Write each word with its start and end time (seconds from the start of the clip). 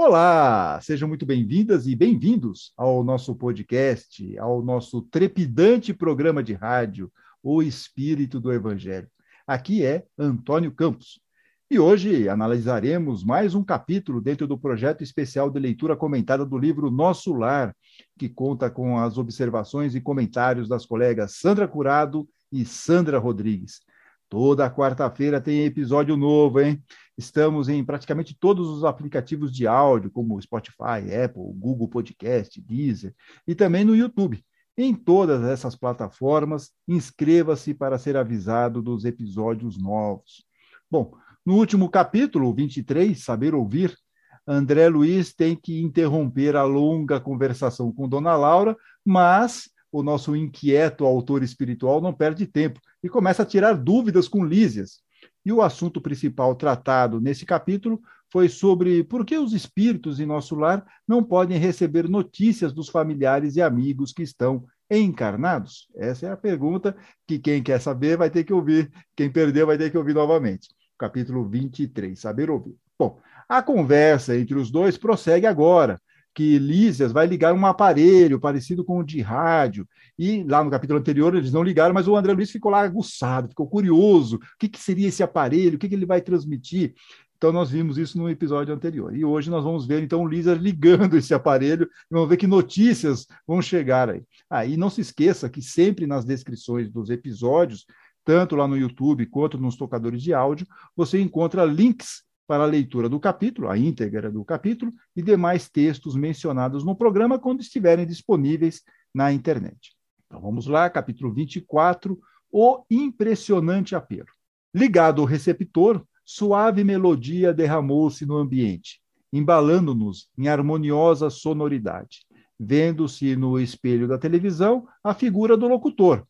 Olá, 0.00 0.80
sejam 0.80 1.08
muito 1.08 1.26
bem-vindas 1.26 1.88
e 1.88 1.96
bem-vindos 1.96 2.72
ao 2.76 3.02
nosso 3.02 3.34
podcast, 3.34 4.38
ao 4.38 4.62
nosso 4.62 5.02
trepidante 5.02 5.92
programa 5.92 6.40
de 6.40 6.52
rádio, 6.52 7.10
O 7.42 7.60
Espírito 7.60 8.38
do 8.38 8.52
Evangelho. 8.52 9.08
Aqui 9.44 9.84
é 9.84 10.04
Antônio 10.16 10.70
Campos. 10.70 11.20
E 11.68 11.80
hoje 11.80 12.28
analisaremos 12.28 13.24
mais 13.24 13.56
um 13.56 13.64
capítulo 13.64 14.20
dentro 14.20 14.46
do 14.46 14.56
projeto 14.56 15.02
especial 15.02 15.50
de 15.50 15.58
leitura 15.58 15.96
comentada 15.96 16.46
do 16.46 16.56
livro 16.56 16.92
Nosso 16.92 17.32
Lar, 17.34 17.74
que 18.16 18.28
conta 18.28 18.70
com 18.70 19.00
as 19.00 19.18
observações 19.18 19.96
e 19.96 20.00
comentários 20.00 20.68
das 20.68 20.86
colegas 20.86 21.38
Sandra 21.38 21.66
Curado 21.66 22.26
e 22.52 22.64
Sandra 22.64 23.18
Rodrigues. 23.18 23.80
Toda 24.28 24.70
quarta-feira 24.70 25.40
tem 25.40 25.64
episódio 25.64 26.16
novo, 26.16 26.60
hein? 26.60 26.80
Estamos 27.18 27.68
em 27.68 27.84
praticamente 27.84 28.32
todos 28.38 28.68
os 28.68 28.84
aplicativos 28.84 29.52
de 29.52 29.66
áudio, 29.66 30.08
como 30.08 30.40
Spotify, 30.40 31.02
Apple, 31.24 31.52
Google 31.56 31.88
Podcast, 31.88 32.60
Deezer, 32.60 33.12
e 33.44 33.56
também 33.56 33.84
no 33.84 33.96
YouTube. 33.96 34.40
Em 34.76 34.94
todas 34.94 35.42
essas 35.42 35.74
plataformas, 35.74 36.70
inscreva-se 36.86 37.74
para 37.74 37.98
ser 37.98 38.16
avisado 38.16 38.80
dos 38.80 39.04
episódios 39.04 39.76
novos. 39.76 40.46
Bom, 40.88 41.12
no 41.44 41.56
último 41.56 41.90
capítulo, 41.90 42.54
23, 42.54 43.20
Saber 43.20 43.52
Ouvir, 43.52 43.98
André 44.46 44.88
Luiz 44.88 45.34
tem 45.34 45.56
que 45.56 45.82
interromper 45.82 46.54
a 46.54 46.62
longa 46.62 47.18
conversação 47.18 47.90
com 47.92 48.08
Dona 48.08 48.36
Laura, 48.36 48.76
mas 49.04 49.68
o 49.90 50.04
nosso 50.04 50.36
inquieto 50.36 51.04
autor 51.04 51.42
espiritual 51.42 52.00
não 52.00 52.12
perde 52.12 52.46
tempo 52.46 52.80
e 53.02 53.08
começa 53.08 53.42
a 53.42 53.46
tirar 53.46 53.74
dúvidas 53.74 54.28
com 54.28 54.44
Lísias. 54.44 55.00
E 55.48 55.52
o 55.52 55.62
assunto 55.62 55.98
principal 55.98 56.54
tratado 56.54 57.22
nesse 57.22 57.46
capítulo 57.46 58.02
foi 58.30 58.50
sobre 58.50 59.02
por 59.02 59.24
que 59.24 59.38
os 59.38 59.54
espíritos 59.54 60.20
em 60.20 60.26
nosso 60.26 60.54
lar 60.54 60.84
não 61.08 61.24
podem 61.24 61.56
receber 61.56 62.06
notícias 62.06 62.70
dos 62.70 62.90
familiares 62.90 63.56
e 63.56 63.62
amigos 63.62 64.12
que 64.12 64.22
estão 64.22 64.66
encarnados? 64.90 65.88
Essa 65.96 66.26
é 66.26 66.30
a 66.30 66.36
pergunta 66.36 66.94
que 67.26 67.38
quem 67.38 67.62
quer 67.62 67.80
saber 67.80 68.18
vai 68.18 68.28
ter 68.28 68.44
que 68.44 68.52
ouvir, 68.52 68.92
quem 69.16 69.32
perdeu 69.32 69.66
vai 69.66 69.78
ter 69.78 69.90
que 69.90 69.96
ouvir 69.96 70.14
novamente. 70.14 70.68
Capítulo 70.98 71.48
23, 71.48 72.20
Saber 72.20 72.50
Ouvir. 72.50 72.76
Bom, 72.98 73.18
a 73.48 73.62
conversa 73.62 74.36
entre 74.36 74.54
os 74.54 74.70
dois 74.70 74.98
prossegue 74.98 75.46
agora, 75.46 75.98
que 76.38 76.56
Lísias 76.56 77.10
vai 77.10 77.26
ligar 77.26 77.52
um 77.52 77.66
aparelho 77.66 78.38
parecido 78.38 78.84
com 78.84 79.00
o 79.00 79.02
de 79.02 79.20
rádio. 79.20 79.88
E 80.16 80.44
lá 80.44 80.62
no 80.62 80.70
capítulo 80.70 80.96
anterior 80.96 81.34
eles 81.34 81.52
não 81.52 81.64
ligaram, 81.64 81.92
mas 81.92 82.06
o 82.06 82.14
André 82.14 82.32
Luiz 82.32 82.48
ficou 82.48 82.70
lá 82.70 82.82
aguçado, 82.82 83.48
ficou 83.48 83.66
curioso. 83.66 84.36
O 84.36 84.40
que, 84.56 84.68
que 84.68 84.78
seria 84.78 85.08
esse 85.08 85.20
aparelho? 85.20 85.74
O 85.74 85.78
que, 85.80 85.88
que 85.88 85.96
ele 85.96 86.06
vai 86.06 86.20
transmitir? 86.20 86.94
Então, 87.36 87.50
nós 87.50 87.70
vimos 87.70 87.98
isso 87.98 88.16
no 88.16 88.30
episódio 88.30 88.72
anterior. 88.72 89.16
E 89.16 89.24
hoje 89.24 89.50
nós 89.50 89.64
vamos 89.64 89.84
ver, 89.84 90.00
então, 90.00 90.22
o 90.22 90.28
Lisa 90.28 90.54
ligando 90.54 91.16
esse 91.16 91.34
aparelho 91.34 91.90
e 92.08 92.14
vamos 92.14 92.28
ver 92.28 92.36
que 92.36 92.46
notícias 92.46 93.26
vão 93.44 93.60
chegar 93.60 94.08
aí. 94.08 94.22
Aí, 94.48 94.74
ah, 94.74 94.76
não 94.76 94.90
se 94.90 95.00
esqueça 95.00 95.48
que 95.48 95.60
sempre 95.60 96.06
nas 96.06 96.24
descrições 96.24 96.88
dos 96.88 97.10
episódios, 97.10 97.84
tanto 98.24 98.54
lá 98.54 98.68
no 98.68 98.76
YouTube 98.76 99.26
quanto 99.26 99.58
nos 99.58 99.76
tocadores 99.76 100.22
de 100.22 100.32
áudio, 100.32 100.68
você 100.94 101.20
encontra 101.20 101.64
links 101.64 102.22
para 102.48 102.62
a 102.62 102.66
leitura 102.66 103.10
do 103.10 103.20
capítulo, 103.20 103.68
a 103.68 103.76
íntegra 103.76 104.30
do 104.30 104.42
capítulo, 104.42 104.90
e 105.14 105.20
demais 105.20 105.68
textos 105.68 106.16
mencionados 106.16 106.82
no 106.82 106.96
programa 106.96 107.38
quando 107.38 107.60
estiverem 107.60 108.06
disponíveis 108.06 108.82
na 109.14 109.30
internet. 109.30 109.94
Então 110.26 110.40
vamos 110.40 110.66
lá, 110.66 110.88
capítulo 110.88 111.30
24, 111.30 112.18
O 112.50 112.84
Impressionante 112.90 113.94
Apelo. 113.94 114.30
Ligado 114.74 115.20
ao 115.20 115.26
receptor, 115.26 116.02
suave 116.24 116.82
melodia 116.82 117.52
derramou-se 117.52 118.24
no 118.24 118.38
ambiente, 118.38 119.02
embalando-nos 119.30 120.30
em 120.38 120.48
harmoniosa 120.48 121.28
sonoridade, 121.28 122.24
vendo-se 122.58 123.36
no 123.36 123.60
espelho 123.60 124.08
da 124.08 124.16
televisão 124.16 124.88
a 125.04 125.12
figura 125.12 125.54
do 125.54 125.68
locutor, 125.68 126.26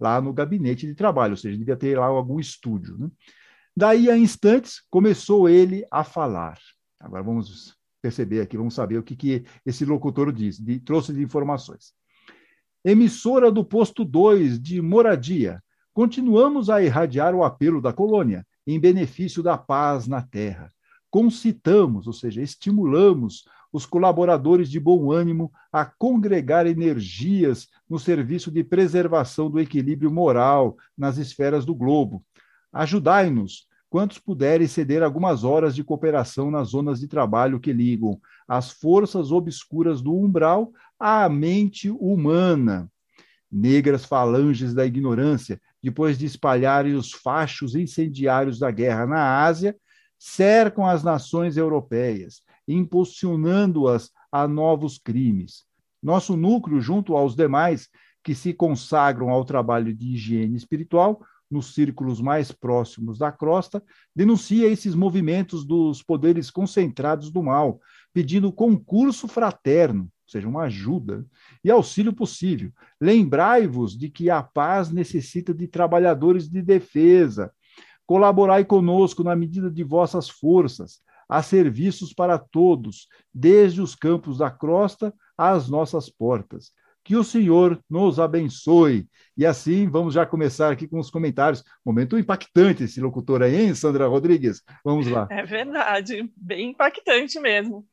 lá 0.00 0.20
no 0.20 0.32
gabinete 0.32 0.84
de 0.84 0.96
trabalho, 0.96 1.34
ou 1.34 1.36
seja, 1.36 1.56
devia 1.56 1.76
ter 1.76 1.96
lá 1.96 2.06
algum 2.06 2.40
estúdio. 2.40 2.98
Né? 2.98 3.08
Daí 3.76 4.10
a 4.10 4.16
instantes 4.16 4.82
começou 4.90 5.48
ele 5.48 5.86
a 5.90 6.04
falar. 6.04 6.58
Agora 6.98 7.22
vamos 7.22 7.76
perceber 8.02 8.40
aqui, 8.40 8.56
vamos 8.56 8.74
saber 8.74 8.98
o 8.98 9.02
que, 9.02 9.14
que 9.14 9.44
esse 9.64 9.84
locutor 9.84 10.32
diz, 10.32 10.58
de, 10.58 10.80
trouxe 10.80 11.12
de 11.12 11.22
informações. 11.22 11.92
Emissora 12.84 13.50
do 13.50 13.64
posto 13.64 14.04
2 14.04 14.60
de 14.60 14.80
moradia, 14.80 15.62
continuamos 15.92 16.70
a 16.70 16.82
irradiar 16.82 17.34
o 17.34 17.44
apelo 17.44 17.80
da 17.80 17.92
colônia 17.92 18.46
em 18.66 18.80
benefício 18.80 19.42
da 19.42 19.58
paz 19.58 20.06
na 20.06 20.22
terra. 20.22 20.70
Concitamos, 21.10 22.06
ou 22.06 22.12
seja, 22.12 22.40
estimulamos 22.40 23.44
os 23.72 23.86
colaboradores 23.86 24.70
de 24.70 24.80
bom 24.80 25.12
ânimo 25.12 25.52
a 25.72 25.84
congregar 25.84 26.66
energias 26.66 27.68
no 27.88 27.98
serviço 27.98 28.50
de 28.50 28.64
preservação 28.64 29.50
do 29.50 29.60
equilíbrio 29.60 30.10
moral 30.10 30.76
nas 30.96 31.18
esferas 31.18 31.64
do 31.64 31.74
globo, 31.74 32.24
Ajudai-nos, 32.72 33.66
quantos 33.88 34.18
puderem 34.18 34.68
ceder 34.68 35.02
algumas 35.02 35.42
horas 35.42 35.74
de 35.74 35.82
cooperação 35.82 36.50
nas 36.50 36.68
zonas 36.68 37.00
de 37.00 37.08
trabalho 37.08 37.58
que 37.58 37.72
ligam 37.72 38.20
as 38.46 38.70
forças 38.70 39.32
obscuras 39.32 40.00
do 40.00 40.14
umbral 40.14 40.72
à 40.98 41.28
mente 41.28 41.90
humana. 41.90 42.90
Negras 43.50 44.04
falanges 44.04 44.72
da 44.72 44.86
ignorância, 44.86 45.60
depois 45.82 46.16
de 46.16 46.26
espalharem 46.26 46.94
os 46.94 47.10
fachos 47.10 47.74
incendiários 47.74 48.60
da 48.60 48.70
guerra 48.70 49.06
na 49.06 49.42
Ásia, 49.42 49.76
cercam 50.16 50.86
as 50.86 51.02
nações 51.02 51.56
europeias, 51.56 52.42
impulsionando-as 52.68 54.10
a 54.30 54.46
novos 54.46 54.98
crimes. 54.98 55.64
Nosso 56.00 56.36
núcleo, 56.36 56.80
junto 56.80 57.16
aos 57.16 57.34
demais 57.34 57.88
que 58.22 58.34
se 58.34 58.52
consagram 58.52 59.30
ao 59.30 59.44
trabalho 59.44 59.94
de 59.94 60.14
higiene 60.14 60.56
espiritual, 60.56 61.20
nos 61.50 61.74
círculos 61.74 62.20
mais 62.20 62.52
próximos 62.52 63.18
da 63.18 63.32
crosta, 63.32 63.82
denuncia 64.14 64.68
esses 64.68 64.94
movimentos 64.94 65.64
dos 65.64 66.02
poderes 66.02 66.50
concentrados 66.50 67.30
do 67.30 67.42
mal, 67.42 67.80
pedindo 68.12 68.52
concurso 68.52 69.26
fraterno, 69.26 70.02
ou 70.02 70.30
seja, 70.30 70.48
uma 70.48 70.62
ajuda, 70.62 71.26
e 71.64 71.70
auxílio 71.70 72.12
possível. 72.12 72.70
Lembrai-vos 73.00 73.98
de 73.98 74.08
que 74.08 74.30
a 74.30 74.42
paz 74.42 74.90
necessita 74.90 75.52
de 75.52 75.66
trabalhadores 75.66 76.48
de 76.48 76.62
defesa. 76.62 77.52
Colaborai 78.06 78.64
conosco 78.64 79.24
na 79.24 79.34
medida 79.34 79.70
de 79.70 79.82
vossas 79.82 80.28
forças. 80.28 81.00
Há 81.28 81.42
serviços 81.42 82.12
para 82.12 82.38
todos, 82.38 83.08
desde 83.32 83.80
os 83.80 83.94
campos 83.94 84.38
da 84.38 84.50
crosta 84.50 85.14
às 85.36 85.68
nossas 85.68 86.08
portas. 86.08 86.72
Que 87.04 87.16
o 87.16 87.24
Senhor 87.24 87.82
nos 87.88 88.20
abençoe. 88.20 89.08
E 89.36 89.46
assim, 89.46 89.88
vamos 89.88 90.14
já 90.14 90.26
começar 90.26 90.70
aqui 90.70 90.86
com 90.86 90.98
os 90.98 91.10
comentários. 91.10 91.64
Momento 91.84 92.18
impactante 92.18 92.84
esse 92.84 93.00
locutor 93.00 93.42
aí, 93.42 93.56
hein, 93.56 93.74
Sandra 93.74 94.06
Rodrigues? 94.06 94.62
Vamos 94.84 95.06
lá. 95.06 95.26
É 95.30 95.44
verdade, 95.44 96.30
bem 96.36 96.70
impactante 96.70 97.40
mesmo. 97.40 97.86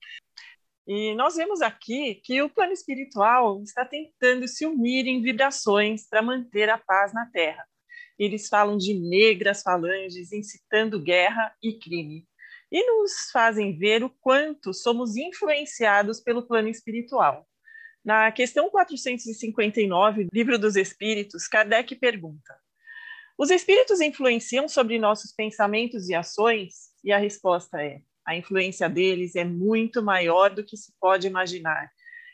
E 0.88 1.14
nós 1.16 1.36
vemos 1.36 1.62
aqui 1.62 2.16
que 2.24 2.42
o 2.42 2.50
plano 2.50 2.72
espiritual 2.72 3.62
está 3.62 3.84
tentando 3.84 4.48
se 4.48 4.66
unir 4.66 5.06
em 5.06 5.22
vibrações 5.22 6.08
para 6.08 6.22
manter 6.22 6.70
a 6.70 6.78
paz 6.78 7.14
na 7.14 7.26
Terra. 7.26 7.66
Eles 8.18 8.48
falam 8.48 8.78
de 8.78 8.94
negras 8.94 9.62
falanges 9.62 10.32
incitando 10.32 11.02
guerra 11.02 11.54
e 11.62 11.78
crime. 11.78 12.26
E 12.72 12.86
nos 12.86 13.30
fazem 13.32 13.78
ver 13.78 14.04
o 14.04 14.10
quanto 14.22 14.74
somos 14.74 15.16
influenciados 15.16 16.22
pelo 16.22 16.48
plano 16.48 16.68
espiritual. 16.68 17.46
Na 18.08 18.32
questão 18.32 18.70
459, 18.70 20.30
Livro 20.32 20.58
dos 20.58 20.78
Espíritos, 20.78 21.46
Kardec 21.46 21.94
pergunta: 21.98 22.56
Os 23.38 23.50
espíritos 23.50 24.00
influenciam 24.00 24.70
sobre 24.70 24.98
nossos 24.98 25.34
pensamentos 25.34 26.08
e 26.08 26.16
ações? 26.16 26.94
E 27.04 27.12
a 27.12 27.18
resposta 27.18 27.84
é: 27.84 28.00
a 28.26 28.34
influência 28.34 28.88
deles 28.88 29.36
é 29.36 29.44
muito 29.44 30.02
maior 30.02 30.50
do 30.50 30.64
que 30.64 30.78
se 30.78 30.94
pode 31.02 31.28
imaginar. 31.28 31.92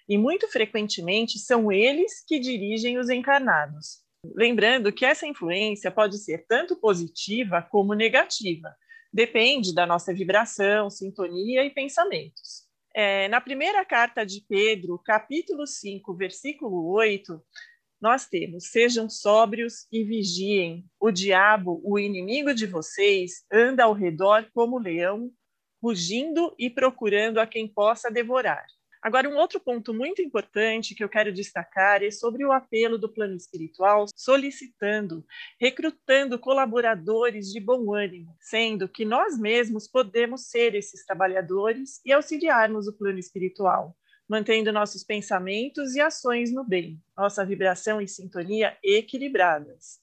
E 0.08 0.16
muito 0.16 0.48
frequentemente 0.48 1.40
são 1.40 1.72
eles 1.72 2.24
que 2.24 2.38
dirigem 2.38 3.00
os 3.00 3.10
encarnados. 3.10 4.04
Lembrando 4.36 4.94
que 4.94 5.04
essa 5.04 5.26
influência 5.26 5.90
pode 5.90 6.19
ser 6.19 6.46
tanto 6.48 6.76
positiva 6.76 7.64
como 7.64 7.96
negativa, 7.96 8.76
depende 9.12 9.74
da 9.74 9.88
nossa 9.88 10.14
vibração, 10.14 10.92
sintonia 10.92 11.66
e 11.66 11.72
pensamentos. 11.72 12.62
É, 12.95 13.28
na 13.28 13.42
primeira 13.42 13.84
carta 13.84 14.24
de 14.24 14.45
Pedro, 14.48 15.00
capítulo 15.00 15.66
5, 15.66 16.13
versículo 16.13 16.92
8, 16.92 17.44
nós 18.00 18.28
temos: 18.28 18.68
Sejam 18.69 19.10
sóbrios 19.10 19.88
e 19.92 20.04
vigiem. 20.04 20.86
O 21.00 21.10
diabo, 21.10 21.81
o 21.84 21.98
inimigo 21.98 22.54
de 22.54 22.68
vocês, 22.68 23.45
anda 23.51 23.86
ao 23.86 23.94
redor 23.94 24.48
como 24.54 24.78
leão, 24.78 25.31
rugindo 25.81 26.54
e 26.60 26.69
procurando 26.69 27.40
a 27.40 27.48
quem 27.48 27.68
possa 27.68 28.12
devorar. 28.12 28.66
Agora, 29.04 29.28
um 29.28 29.36
outro 29.36 29.60
ponto 29.60 29.94
muito 29.94 30.22
importante 30.22 30.96
que 30.96 31.04
eu 31.04 31.10
quero 31.10 31.34
destacar 31.34 32.02
é 32.02 32.10
sobre 32.10 32.46
o 32.46 32.54
apelo 32.54 32.98
do 32.98 33.10
plano 33.10 33.36
espiritual 33.36 34.06
solicitando, 34.16 35.26
recrutando 35.60 36.40
colaboradores 36.40 37.52
de 37.52 37.60
bom 37.60 37.94
ânimo, 37.94 38.34
sendo 38.40 38.88
que 38.88 39.04
nós 39.04 39.38
mesmos 39.38 39.90
podemos 39.90 40.48
ser 40.48 40.74
esses 40.74 41.06
trabalhadores 41.06 42.00
e 42.06 42.14
auxiliarmos 42.14 42.88
o 42.88 42.98
plano 42.98 43.20
espiritual, 43.20 43.94
mantendo 44.26 44.72
nossos 44.72 45.04
pensamentos 45.04 45.96
e 45.96 46.00
ações 46.00 46.54
no 46.54 46.64
bem, 46.64 46.98
nossa 47.18 47.46
vibração 47.46 48.00
e 48.00 48.08
sintonia 48.08 48.78
equilibradas. 48.82 50.00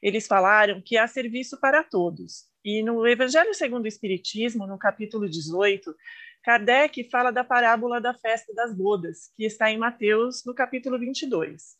Eles 0.00 0.28
falaram 0.28 0.80
que 0.80 0.96
há 0.96 1.08
serviço 1.08 1.58
para 1.58 1.82
todos. 1.82 2.53
E 2.64 2.82
no 2.82 3.06
Evangelho 3.06 3.52
segundo 3.52 3.84
o 3.84 3.88
Espiritismo, 3.88 4.66
no 4.66 4.78
capítulo 4.78 5.28
18, 5.28 5.94
Kardec 6.42 7.04
fala 7.10 7.30
da 7.30 7.44
parábola 7.44 8.00
da 8.00 8.14
festa 8.14 8.54
das 8.54 8.74
bodas, 8.74 9.30
que 9.36 9.44
está 9.44 9.70
em 9.70 9.76
Mateus, 9.76 10.42
no 10.46 10.54
capítulo 10.54 10.98
22, 10.98 11.76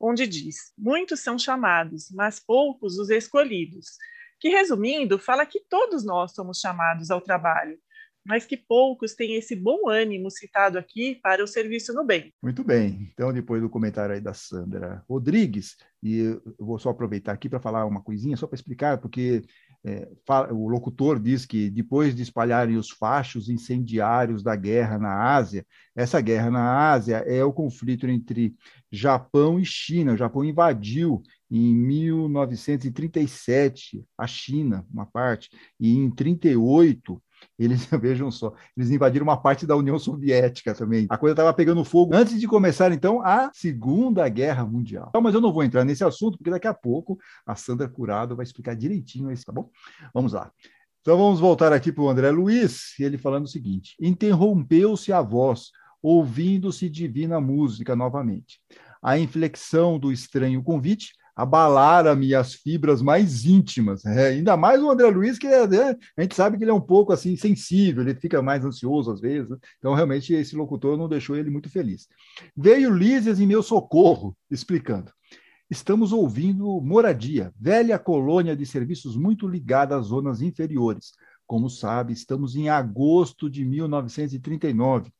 onde 0.00 0.26
diz: 0.26 0.72
Muitos 0.78 1.20
são 1.20 1.38
chamados, 1.38 2.10
mas 2.10 2.40
poucos 2.40 2.98
os 2.98 3.10
escolhidos. 3.10 3.88
Que, 4.40 4.48
resumindo, 4.48 5.18
fala 5.18 5.44
que 5.44 5.60
todos 5.68 6.02
nós 6.02 6.32
somos 6.32 6.58
chamados 6.58 7.10
ao 7.10 7.20
trabalho, 7.20 7.78
mas 8.24 8.46
que 8.46 8.56
poucos 8.56 9.14
têm 9.14 9.34
esse 9.34 9.54
bom 9.54 9.88
ânimo 9.88 10.30
citado 10.30 10.78
aqui 10.78 11.16
para 11.22 11.44
o 11.44 11.46
serviço 11.46 11.92
no 11.92 12.04
bem. 12.04 12.32
Muito 12.42 12.64
bem. 12.64 13.10
Então, 13.12 13.32
depois 13.32 13.60
do 13.60 13.68
comentário 13.68 14.14
aí 14.14 14.20
da 14.20 14.32
Sandra 14.32 15.04
Rodrigues, 15.08 15.76
e 16.02 16.18
eu 16.18 16.42
vou 16.58 16.78
só 16.78 16.90
aproveitar 16.90 17.32
aqui 17.32 17.48
para 17.48 17.60
falar 17.60 17.84
uma 17.84 18.02
coisinha, 18.02 18.36
só 18.36 18.46
para 18.46 18.56
explicar, 18.56 18.98
porque 18.98 19.42
é, 19.84 20.08
o 20.52 20.68
locutor 20.68 21.18
diz 21.18 21.44
que 21.44 21.68
depois 21.68 22.14
de 22.14 22.22
espalharem 22.22 22.76
os 22.76 22.90
fachos 22.90 23.48
incendiários 23.48 24.40
da 24.42 24.54
guerra 24.54 24.96
na 24.96 25.34
Ásia, 25.34 25.66
essa 25.94 26.20
guerra 26.20 26.50
na 26.50 26.92
Ásia 26.92 27.16
é 27.26 27.44
o 27.44 27.52
conflito 27.52 28.06
entre 28.06 28.54
Japão 28.90 29.58
e 29.58 29.64
China. 29.64 30.12
O 30.12 30.16
Japão 30.16 30.44
invadiu 30.44 31.20
em 31.50 31.74
1937 31.74 34.04
a 34.16 34.26
China, 34.26 34.86
uma 34.92 35.04
parte, 35.04 35.50
e 35.80 35.92
em 35.92 36.08
38 36.10 37.20
eles, 37.58 37.86
vejam 38.00 38.30
só, 38.30 38.52
eles 38.76 38.90
invadiram 38.90 39.24
uma 39.24 39.36
parte 39.36 39.66
da 39.66 39.76
União 39.76 39.98
Soviética 39.98 40.74
também. 40.74 41.06
A 41.08 41.16
coisa 41.16 41.32
estava 41.32 41.52
pegando 41.52 41.84
fogo 41.84 42.14
antes 42.14 42.38
de 42.38 42.46
começar, 42.46 42.92
então, 42.92 43.22
a 43.24 43.50
Segunda 43.52 44.28
Guerra 44.28 44.64
Mundial. 44.64 45.06
Então, 45.08 45.20
mas 45.20 45.34
eu 45.34 45.40
não 45.40 45.52
vou 45.52 45.64
entrar 45.64 45.84
nesse 45.84 46.04
assunto, 46.04 46.38
porque 46.38 46.50
daqui 46.50 46.66
a 46.66 46.74
pouco 46.74 47.18
a 47.46 47.54
Sandra 47.54 47.88
Curado 47.88 48.36
vai 48.36 48.44
explicar 48.44 48.74
direitinho 48.74 49.30
isso, 49.30 49.44
tá 49.44 49.52
bom? 49.52 49.70
Vamos 50.14 50.32
lá. 50.32 50.50
Então, 51.00 51.18
vamos 51.18 51.40
voltar 51.40 51.72
aqui 51.72 51.90
para 51.90 52.04
o 52.04 52.08
André 52.08 52.30
Luiz, 52.30 52.94
ele 53.00 53.18
falando 53.18 53.44
o 53.44 53.48
seguinte: 53.48 53.96
interrompeu-se 54.00 55.12
a 55.12 55.20
voz, 55.20 55.70
ouvindo-se 56.02 56.88
divina 56.88 57.40
música 57.40 57.96
novamente. 57.96 58.60
A 59.02 59.18
inflexão 59.18 59.98
do 59.98 60.12
estranho 60.12 60.62
convite 60.62 61.12
abalaram-me 61.34 62.34
as 62.34 62.54
fibras 62.54 63.00
mais 63.00 63.44
íntimas. 63.44 64.04
É, 64.04 64.28
ainda 64.28 64.56
mais 64.56 64.82
o 64.82 64.90
André 64.90 65.08
Luiz, 65.08 65.38
que 65.38 65.46
é, 65.46 65.66
né, 65.66 65.96
a 66.16 66.22
gente 66.22 66.34
sabe 66.34 66.56
que 66.56 66.64
ele 66.64 66.70
é 66.70 66.74
um 66.74 66.80
pouco 66.80 67.12
assim 67.12 67.36
sensível, 67.36 68.02
ele 68.02 68.14
fica 68.14 68.42
mais 68.42 68.64
ansioso 68.64 69.10
às 69.10 69.20
vezes. 69.20 69.48
Né? 69.48 69.56
Então, 69.78 69.94
realmente, 69.94 70.32
esse 70.34 70.54
locutor 70.54 70.96
não 70.96 71.08
deixou 71.08 71.36
ele 71.36 71.50
muito 71.50 71.68
feliz. 71.68 72.06
Veio 72.56 72.94
Lísias 72.94 73.40
em 73.40 73.46
meu 73.46 73.62
socorro, 73.62 74.36
explicando. 74.50 75.10
Estamos 75.70 76.12
ouvindo 76.12 76.80
Moradia, 76.82 77.50
velha 77.58 77.98
colônia 77.98 78.54
de 78.54 78.66
serviços 78.66 79.16
muito 79.16 79.48
ligada 79.48 79.96
às 79.96 80.06
zonas 80.06 80.42
inferiores. 80.42 81.12
Como 81.46 81.70
sabe, 81.70 82.12
estamos 82.12 82.56
em 82.56 82.68
agosto 82.68 83.48
de 83.48 83.64
1939 83.64 85.10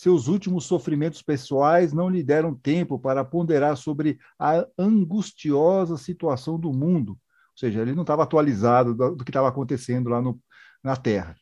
seus 0.00 0.28
últimos 0.28 0.64
sofrimentos 0.64 1.20
pessoais 1.20 1.92
não 1.92 2.08
lhe 2.08 2.22
deram 2.22 2.54
tempo 2.54 2.98
para 2.98 3.22
ponderar 3.22 3.76
sobre 3.76 4.18
a 4.38 4.66
angustiosa 4.78 5.98
situação 5.98 6.58
do 6.58 6.72
mundo. 6.72 7.10
Ou 7.10 7.18
seja, 7.54 7.82
ele 7.82 7.94
não 7.94 8.00
estava 8.00 8.22
atualizado 8.22 8.94
do, 8.94 9.14
que 9.18 9.28
estava 9.28 9.48
acontecendo 9.48 10.08
lá 10.08 10.22
no, 10.22 10.40
na 10.82 10.96
Terra. 10.96 11.36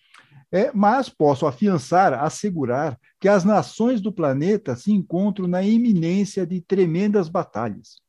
É, 0.51 0.73
mas 0.75 1.09
posso 1.09 1.47
afiançar, 1.47 2.13
assegurar 2.15 2.99
que 3.21 3.29
as 3.29 3.45
nações 3.45 4.01
do 4.01 4.13
planeta 4.13 4.75
se 4.75 4.91
encontram 4.91 5.47
na 5.47 5.63
iminência 5.63 6.45
de 6.45 6.61
tremendas 6.61 7.29
batalhas. 7.29 8.01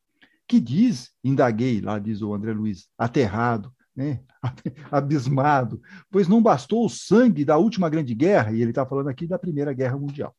Que 0.47 0.59
diz, 0.59 1.11
indaguei, 1.23 1.79
lá 1.79 1.99
diz 1.99 2.23
o 2.23 2.33
André 2.33 2.53
Luiz, 2.53 2.87
aterrado, 2.97 3.71
né? 3.95 4.21
abismado, 4.89 5.79
pois 6.09 6.27
não 6.27 6.41
bastou 6.41 6.87
o 6.87 6.89
sangue 6.89 7.45
da 7.45 7.57
última 7.57 7.87
grande 7.87 8.15
guerra, 8.15 8.51
e 8.51 8.63
ele 8.63 8.71
está 8.71 8.83
falando 8.83 9.09
aqui 9.09 9.27
da 9.27 9.37
Primeira 9.37 9.73
Guerra 9.73 9.95
Mundial. 9.95 10.35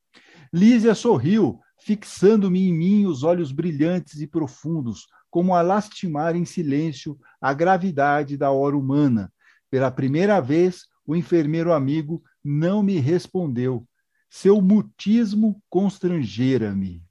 Lísia 0.52 0.94
sorriu, 0.94 1.60
fixando-me 1.78 2.68
em 2.68 2.72
mim 2.72 3.06
os 3.06 3.22
olhos 3.22 3.52
brilhantes 3.52 4.20
e 4.20 4.26
profundos, 4.26 5.06
como 5.30 5.54
a 5.54 5.62
lastimar 5.62 6.34
em 6.34 6.44
silêncio 6.44 7.18
a 7.40 7.54
gravidade 7.54 8.36
da 8.36 8.50
hora 8.50 8.76
humana. 8.76 9.32
Pela 9.70 9.90
primeira 9.90 10.40
vez, 10.40 10.86
o 11.06 11.14
enfermeiro 11.14 11.72
amigo 11.72 12.22
não 12.42 12.82
me 12.82 12.98
respondeu. 12.98 13.86
Seu 14.28 14.60
mutismo 14.60 15.62
constrangera-me 15.68 17.02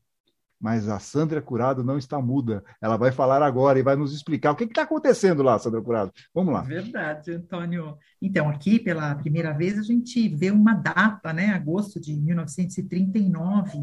mas 0.59 0.89
a 0.89 0.99
Sandra 0.99 1.41
Curado 1.41 1.83
não 1.83 1.97
está 1.97 2.21
muda. 2.21 2.63
Ela 2.81 2.97
vai 2.97 3.11
falar 3.11 3.41
agora 3.41 3.79
e 3.79 3.83
vai 3.83 3.95
nos 3.95 4.13
explicar 4.13 4.51
o 4.51 4.55
que 4.55 4.65
está 4.65 4.81
acontecendo 4.81 5.41
lá, 5.41 5.57
Sandra 5.57 5.81
Curado. 5.81 6.11
Vamos 6.33 6.53
lá. 6.53 6.61
Verdade, 6.61 7.31
Antônio. 7.31 7.97
Então, 8.21 8.49
aqui, 8.49 8.77
pela 8.77 9.15
primeira 9.15 9.53
vez, 9.53 9.79
a 9.79 9.83
gente 9.83 10.27
vê 10.27 10.51
uma 10.51 10.73
data, 10.73 11.31
né? 11.31 11.47
Agosto 11.47 11.99
de 11.99 12.13
1939, 12.15 13.79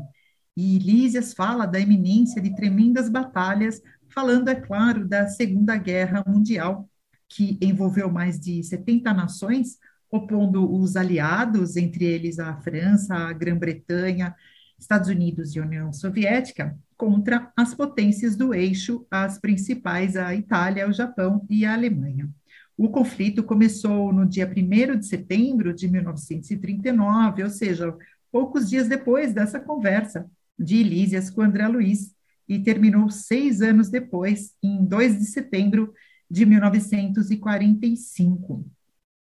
e 0.56 0.78
Lísias 0.78 1.34
fala 1.34 1.66
da 1.66 1.78
iminência 1.78 2.40
de 2.40 2.54
tremendas 2.54 3.08
batalhas, 3.08 3.80
falando, 4.14 4.48
é 4.48 4.54
claro, 4.54 5.06
da 5.06 5.28
Segunda 5.28 5.76
Guerra 5.76 6.24
Mundial, 6.26 6.88
que 7.28 7.58
envolveu 7.60 8.10
mais 8.10 8.38
de 8.38 8.62
70 8.62 9.12
nações, 9.12 9.78
opondo 10.10 10.70
os 10.72 10.96
aliados, 10.96 11.76
entre 11.76 12.04
eles 12.04 12.38
a 12.38 12.56
França, 12.56 13.14
a 13.14 13.32
Grã-Bretanha, 13.32 14.34
Estados 14.78 15.08
Unidos 15.08 15.54
e 15.54 15.60
União 15.60 15.92
Soviética 15.92 16.76
contra 16.96 17.52
as 17.56 17.74
potências 17.74 18.36
do 18.36 18.54
eixo, 18.54 19.06
as 19.10 19.38
principais, 19.38 20.16
a 20.16 20.34
Itália, 20.34 20.88
o 20.88 20.92
Japão 20.92 21.44
e 21.48 21.64
a 21.64 21.74
Alemanha. 21.74 22.28
O 22.76 22.88
conflito 22.88 23.42
começou 23.42 24.12
no 24.12 24.26
dia 24.26 24.46
1 24.46 24.98
de 24.98 25.06
setembro 25.06 25.72
de 25.72 25.88
1939, 25.88 27.42
ou 27.42 27.50
seja, 27.50 27.94
poucos 28.30 28.68
dias 28.68 28.86
depois 28.86 29.32
dessa 29.32 29.58
conversa 29.58 30.30
de 30.58 30.78
Elísias 30.78 31.30
com 31.30 31.42
André 31.42 31.66
Luiz, 31.68 32.14
e 32.48 32.60
terminou 32.60 33.10
seis 33.10 33.60
anos 33.60 33.88
depois, 33.88 34.54
em 34.62 34.84
2 34.84 35.18
de 35.18 35.24
setembro 35.24 35.92
de 36.30 36.46
1945. 36.46 38.64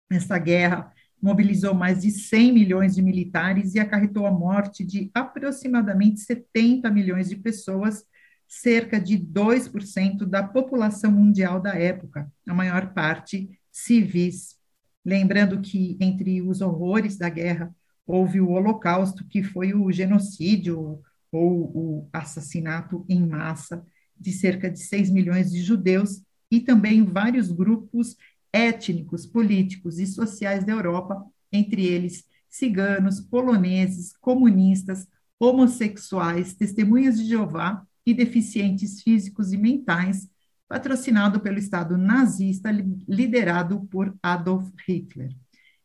Essa 0.09 0.39
guerra 0.39 0.91
mobilizou 1.23 1.73
mais 1.73 2.01
de 2.01 2.11
100 2.11 2.51
milhões 2.51 2.95
de 2.95 3.01
militares 3.01 3.75
e 3.75 3.79
acarretou 3.79 4.27
a 4.27 4.31
morte 4.31 4.83
de 4.83 5.09
aproximadamente 5.13 6.19
70 6.19 6.91
milhões 6.91 7.29
de 7.29 7.37
pessoas, 7.37 8.03
cerca 8.45 8.99
de 8.99 9.17
2% 9.17 10.25
da 10.25 10.43
população 10.43 11.09
mundial 11.09 11.61
da 11.61 11.75
época, 11.75 12.29
a 12.45 12.53
maior 12.53 12.93
parte 12.93 13.49
civis. 13.71 14.57
Lembrando 15.05 15.61
que 15.61 15.95
entre 15.97 16.41
os 16.41 16.59
horrores 16.59 17.17
da 17.17 17.29
guerra 17.29 17.73
houve 18.05 18.41
o 18.41 18.49
Holocausto, 18.49 19.25
que 19.25 19.41
foi 19.41 19.73
o 19.73 19.89
genocídio 19.93 20.99
ou 21.31 21.71
o 21.73 22.09
assassinato 22.11 23.05
em 23.07 23.25
massa 23.25 23.85
de 24.19 24.33
cerca 24.33 24.69
de 24.69 24.79
6 24.79 25.09
milhões 25.09 25.49
de 25.49 25.61
judeus 25.61 26.21
e 26.51 26.59
também 26.59 27.05
vários 27.05 27.49
grupos 27.49 28.17
étnicos, 28.53 29.25
políticos 29.25 29.97
e 29.97 30.05
sociais 30.05 30.63
da 30.63 30.71
Europa, 30.71 31.25
entre 31.51 31.85
eles 31.87 32.23
ciganos, 32.47 33.19
poloneses, 33.19 34.15
comunistas, 34.21 35.07
homossexuais, 35.39 36.53
testemunhas 36.53 37.17
de 37.17 37.25
Jeová 37.25 37.83
e 38.05 38.13
deficientes 38.13 39.01
físicos 39.01 39.51
e 39.51 39.57
mentais, 39.57 40.29
patrocinado 40.67 41.39
pelo 41.39 41.57
Estado 41.57 41.97
nazista 41.97 42.69
liderado 43.07 43.85
por 43.87 44.15
Adolf 44.21 44.69
Hitler. 44.87 45.35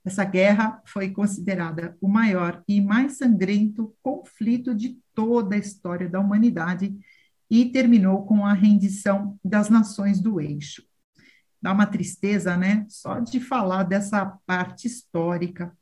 Essa 0.05 0.25
guerra 0.25 0.81
foi 0.85 1.11
considerada 1.11 1.97
o 2.01 2.09
maior 2.09 2.63
e 2.69 2.81
mais 2.81 3.17
sangrento 3.19 3.95
conflito 4.03 4.75
de 4.75 4.99
toda 5.15 5.57
a 5.57 5.59
história 5.59 6.09
da 6.09 6.21
humanidade 6.21 6.95
e 7.51 7.67
terminou 7.67 8.27
com 8.27 8.45
a 8.45 8.53
rendição 8.53 9.39
das 9.43 9.69
nações 9.71 10.21
do 10.21 10.41
eixo 10.41 10.88
dá 11.61 11.73
uma 11.73 11.87
tristeza, 11.87 12.57
né? 12.57 12.87
Só 12.89 13.21
de 13.21 13.41
falar 13.41 13.85
dessa 13.85 14.27
parte 14.47 14.87
histórica. 14.87 15.77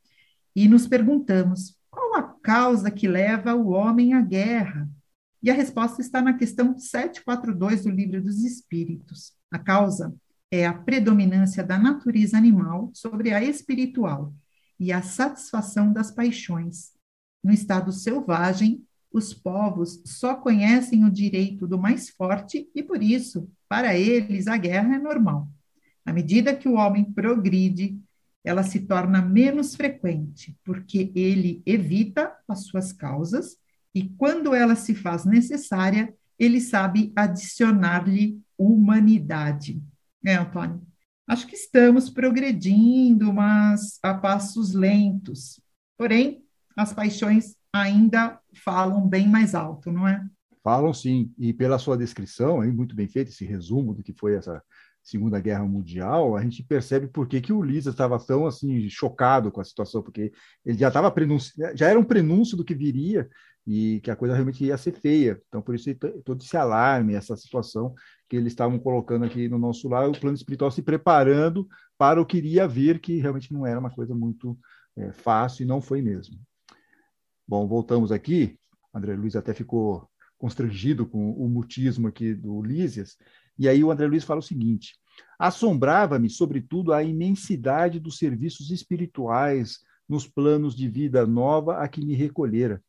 E 0.54 0.68
nos 0.68 0.86
perguntamos: 0.86 1.76
qual 1.90 2.14
a 2.14 2.22
causa 2.22 2.90
que 2.90 3.08
leva 3.08 3.54
o 3.54 3.68
homem 3.68 4.14
à 4.14 4.20
guerra? 4.20 4.88
E 5.42 5.50
a 5.50 5.54
resposta 5.54 6.00
está 6.00 6.20
na 6.20 6.34
questão 6.34 6.76
742 6.76 7.84
do 7.84 7.90
Livro 7.90 8.22
dos 8.22 8.42
Espíritos. 8.42 9.32
A 9.50 9.58
causa 9.58 10.14
é 10.50 10.66
a 10.66 10.74
predominância 10.74 11.62
da 11.62 11.78
natureza 11.78 12.36
animal 12.36 12.90
sobre 12.94 13.32
a 13.32 13.42
espiritual 13.42 14.34
e 14.78 14.92
a 14.92 15.02
satisfação 15.02 15.92
das 15.92 16.10
paixões. 16.10 16.92
No 17.42 17.52
estado 17.52 17.92
selvagem, 17.92 18.82
os 19.12 19.32
povos 19.32 20.02
só 20.04 20.34
conhecem 20.34 21.04
o 21.04 21.10
direito 21.10 21.66
do 21.66 21.78
mais 21.78 22.10
forte 22.10 22.68
e, 22.74 22.82
por 22.82 23.02
isso, 23.02 23.48
para 23.68 23.96
eles, 23.96 24.46
a 24.46 24.56
guerra 24.56 24.96
é 24.96 24.98
normal. 24.98 25.48
À 26.06 26.12
medida 26.12 26.54
que 26.54 26.68
o 26.68 26.74
homem 26.74 27.04
progride, 27.04 28.00
ela 28.44 28.62
se 28.62 28.80
torna 28.80 29.20
menos 29.20 29.74
frequente, 29.74 30.56
porque 30.64 31.10
ele 31.16 31.60
evita 31.66 32.32
as 32.46 32.66
suas 32.66 32.92
causas 32.92 33.56
e, 33.92 34.08
quando 34.10 34.54
ela 34.54 34.76
se 34.76 34.94
faz 34.94 35.24
necessária, 35.24 36.14
ele 36.38 36.60
sabe 36.60 37.12
adicionar-lhe 37.16 38.40
humanidade. 38.56 39.82
É, 40.24 40.36
Antônio? 40.36 40.80
Acho 41.26 41.46
que 41.48 41.56
estamos 41.56 42.08
progredindo, 42.08 43.32
mas 43.32 43.98
a 44.00 44.14
passos 44.14 44.74
lentos. 44.74 45.60
Porém, 45.98 46.44
as 46.76 46.92
paixões 46.92 47.56
ainda 47.72 48.38
falam 48.54 49.08
bem 49.08 49.28
mais 49.28 49.56
alto, 49.56 49.90
não 49.90 50.06
é? 50.06 50.24
Falam 50.62 50.92
sim, 50.94 51.32
e 51.38 51.52
pela 51.52 51.78
sua 51.78 51.96
descrição, 51.96 52.60
aí, 52.60 52.70
muito 52.70 52.94
bem 52.94 53.08
feito 53.08 53.28
esse 53.28 53.44
resumo 53.44 53.92
do 53.94 54.02
que 54.02 54.12
foi 54.12 54.34
essa 54.34 54.62
Segunda 55.06 55.38
Guerra 55.38 55.64
Mundial, 55.64 56.34
a 56.34 56.42
gente 56.42 56.64
percebe 56.64 57.06
por 57.06 57.28
que, 57.28 57.40
que 57.40 57.52
o 57.52 57.62
Lisa 57.62 57.90
estava 57.90 58.18
tão 58.18 58.44
assim 58.44 58.90
chocado 58.90 59.52
com 59.52 59.60
a 59.60 59.64
situação, 59.64 60.02
porque 60.02 60.32
ele 60.64 60.76
já 60.76 60.88
estava 60.88 61.14
já 61.76 61.86
era 61.86 61.96
um 61.96 62.02
prenúncio 62.02 62.56
do 62.56 62.64
que 62.64 62.74
viria 62.74 63.28
e 63.64 64.00
que 64.00 64.10
a 64.10 64.16
coisa 64.16 64.34
realmente 64.34 64.64
ia 64.64 64.76
ser 64.76 64.98
feia. 64.98 65.40
Então, 65.46 65.62
por 65.62 65.76
isso 65.76 65.94
todo 66.24 66.42
esse 66.42 66.56
alarme, 66.56 67.14
essa 67.14 67.36
situação 67.36 67.94
que 68.28 68.34
eles 68.34 68.52
estavam 68.52 68.80
colocando 68.80 69.24
aqui 69.24 69.48
no 69.48 69.58
nosso 69.58 69.88
lar, 69.88 70.08
o 70.08 70.20
plano 70.20 70.34
espiritual 70.34 70.72
se 70.72 70.82
preparando 70.82 71.68
para 71.96 72.20
o 72.20 72.26
que 72.26 72.38
iria 72.38 72.66
vir, 72.66 72.98
que 72.98 73.20
realmente 73.20 73.52
não 73.52 73.64
era 73.64 73.78
uma 73.78 73.90
coisa 73.90 74.12
muito 74.12 74.58
é, 74.96 75.12
fácil 75.12 75.62
e 75.62 75.66
não 75.66 75.80
foi 75.80 76.02
mesmo. 76.02 76.36
Bom, 77.46 77.68
voltamos 77.68 78.10
aqui. 78.10 78.58
André 78.92 79.14
Luiz 79.14 79.36
até 79.36 79.54
ficou 79.54 80.10
constrangido 80.36 81.06
com 81.06 81.30
o 81.30 81.48
mutismo 81.48 82.08
aqui 82.08 82.34
do 82.34 82.60
Lísias, 82.60 83.16
e 83.58 83.68
aí 83.68 83.82
o 83.82 83.90
André 83.90 84.06
Luiz 84.06 84.24
fala 84.24 84.40
o 84.40 84.42
seguinte: 84.42 84.94
assombrava-me, 85.38 86.28
sobretudo, 86.28 86.92
a 86.92 87.02
imensidade 87.02 87.98
dos 87.98 88.18
serviços 88.18 88.70
espirituais 88.70 89.78
nos 90.08 90.26
planos 90.26 90.74
de 90.74 90.88
vida 90.88 91.26
nova 91.26 91.78
a 91.78 91.88
que 91.88 92.04
me 92.04 92.14
recolhera, 92.14 92.82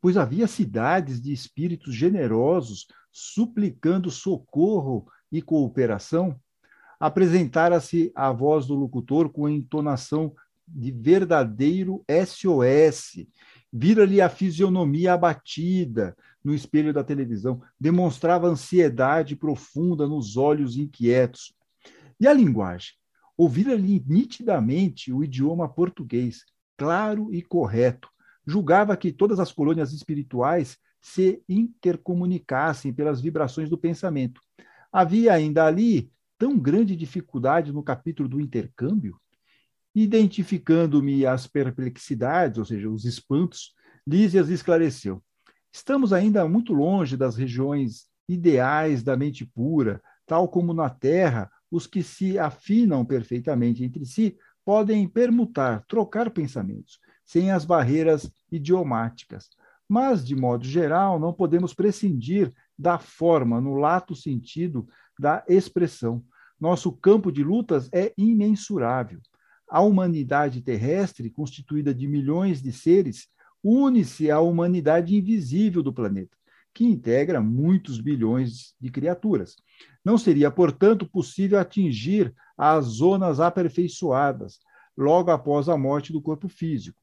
pois 0.00 0.16
havia 0.16 0.46
cidades 0.46 1.20
de 1.20 1.32
espíritos 1.32 1.94
generosos 1.94 2.86
suplicando 3.12 4.10
socorro 4.10 5.06
e 5.30 5.42
cooperação. 5.42 6.38
Apresentara-se 6.98 8.10
a 8.14 8.32
voz 8.32 8.66
do 8.66 8.74
locutor 8.74 9.30
com 9.30 9.46
a 9.46 9.52
entonação 9.52 10.34
de 10.66 10.90
verdadeiro 10.90 12.04
SOS. 12.08 13.26
Vira-lhe 13.76 14.20
a 14.20 14.28
fisionomia 14.28 15.14
abatida, 15.14 16.16
no 16.44 16.54
espelho 16.54 16.92
da 16.92 17.02
televisão, 17.02 17.60
demonstrava 17.78 18.46
ansiedade 18.46 19.34
profunda 19.34 20.06
nos 20.06 20.36
olhos 20.36 20.76
inquietos. 20.76 21.52
E 22.20 22.28
a 22.28 22.32
linguagem? 22.32 22.92
Ouvir 23.36 23.68
ali 23.68 24.00
nitidamente 24.06 25.12
o 25.12 25.24
idioma 25.24 25.68
português, 25.68 26.44
claro 26.76 27.34
e 27.34 27.42
correto. 27.42 28.08
Julgava 28.46 28.96
que 28.96 29.12
todas 29.12 29.40
as 29.40 29.50
colônias 29.50 29.92
espirituais 29.92 30.78
se 31.00 31.42
intercomunicassem 31.48 32.92
pelas 32.92 33.20
vibrações 33.20 33.68
do 33.68 33.76
pensamento. 33.76 34.40
Havia 34.92 35.32
ainda 35.32 35.66
ali 35.66 36.12
tão 36.38 36.56
grande 36.56 36.94
dificuldade 36.94 37.72
no 37.72 37.82
capítulo 37.82 38.28
do 38.28 38.40
intercâmbio? 38.40 39.18
Identificando-me 39.94 41.24
as 41.24 41.46
perplexidades, 41.46 42.58
ou 42.58 42.64
seja, 42.64 42.88
os 42.90 43.04
espantos, 43.04 43.74
Lísias 44.06 44.50
esclareceu. 44.50 45.22
Estamos 45.72 46.12
ainda 46.12 46.46
muito 46.46 46.72
longe 46.72 47.16
das 47.16 47.36
regiões 47.36 48.06
ideais 48.28 49.02
da 49.02 49.16
mente 49.16 49.46
pura, 49.46 50.02
tal 50.26 50.48
como 50.48 50.74
na 50.74 50.90
Terra, 50.90 51.50
os 51.70 51.86
que 51.86 52.02
se 52.02 52.38
afinam 52.38 53.04
perfeitamente 53.04 53.82
entre 53.82 54.04
si 54.04 54.36
podem 54.64 55.08
permutar, 55.08 55.84
trocar 55.86 56.30
pensamentos, 56.30 56.98
sem 57.24 57.50
as 57.50 57.64
barreiras 57.64 58.30
idiomáticas. 58.50 59.48
Mas, 59.88 60.24
de 60.24 60.34
modo 60.34 60.64
geral, 60.64 61.18
não 61.18 61.32
podemos 61.32 61.74
prescindir 61.74 62.52
da 62.78 62.98
forma, 62.98 63.60
no 63.60 63.74
lato 63.74 64.14
sentido 64.14 64.86
da 65.18 65.44
expressão. 65.48 66.24
Nosso 66.58 66.92
campo 66.92 67.30
de 67.30 67.42
lutas 67.42 67.88
é 67.92 68.12
imensurável. 68.16 69.20
A 69.68 69.80
humanidade 69.80 70.60
terrestre, 70.60 71.30
constituída 71.30 71.94
de 71.94 72.06
milhões 72.06 72.62
de 72.62 72.72
seres, 72.72 73.28
une-se 73.62 74.30
à 74.30 74.40
humanidade 74.40 75.16
invisível 75.16 75.82
do 75.82 75.92
planeta, 75.92 76.36
que 76.72 76.84
integra 76.84 77.40
muitos 77.40 78.00
bilhões 78.00 78.74
de 78.80 78.90
criaturas. 78.90 79.56
Não 80.04 80.18
seria, 80.18 80.50
portanto, 80.50 81.08
possível 81.08 81.58
atingir 81.58 82.34
as 82.56 82.84
zonas 82.84 83.40
aperfeiçoadas 83.40 84.58
logo 84.96 85.30
após 85.30 85.68
a 85.68 85.76
morte 85.76 86.12
do 86.12 86.20
corpo 86.20 86.48
físico. 86.48 87.00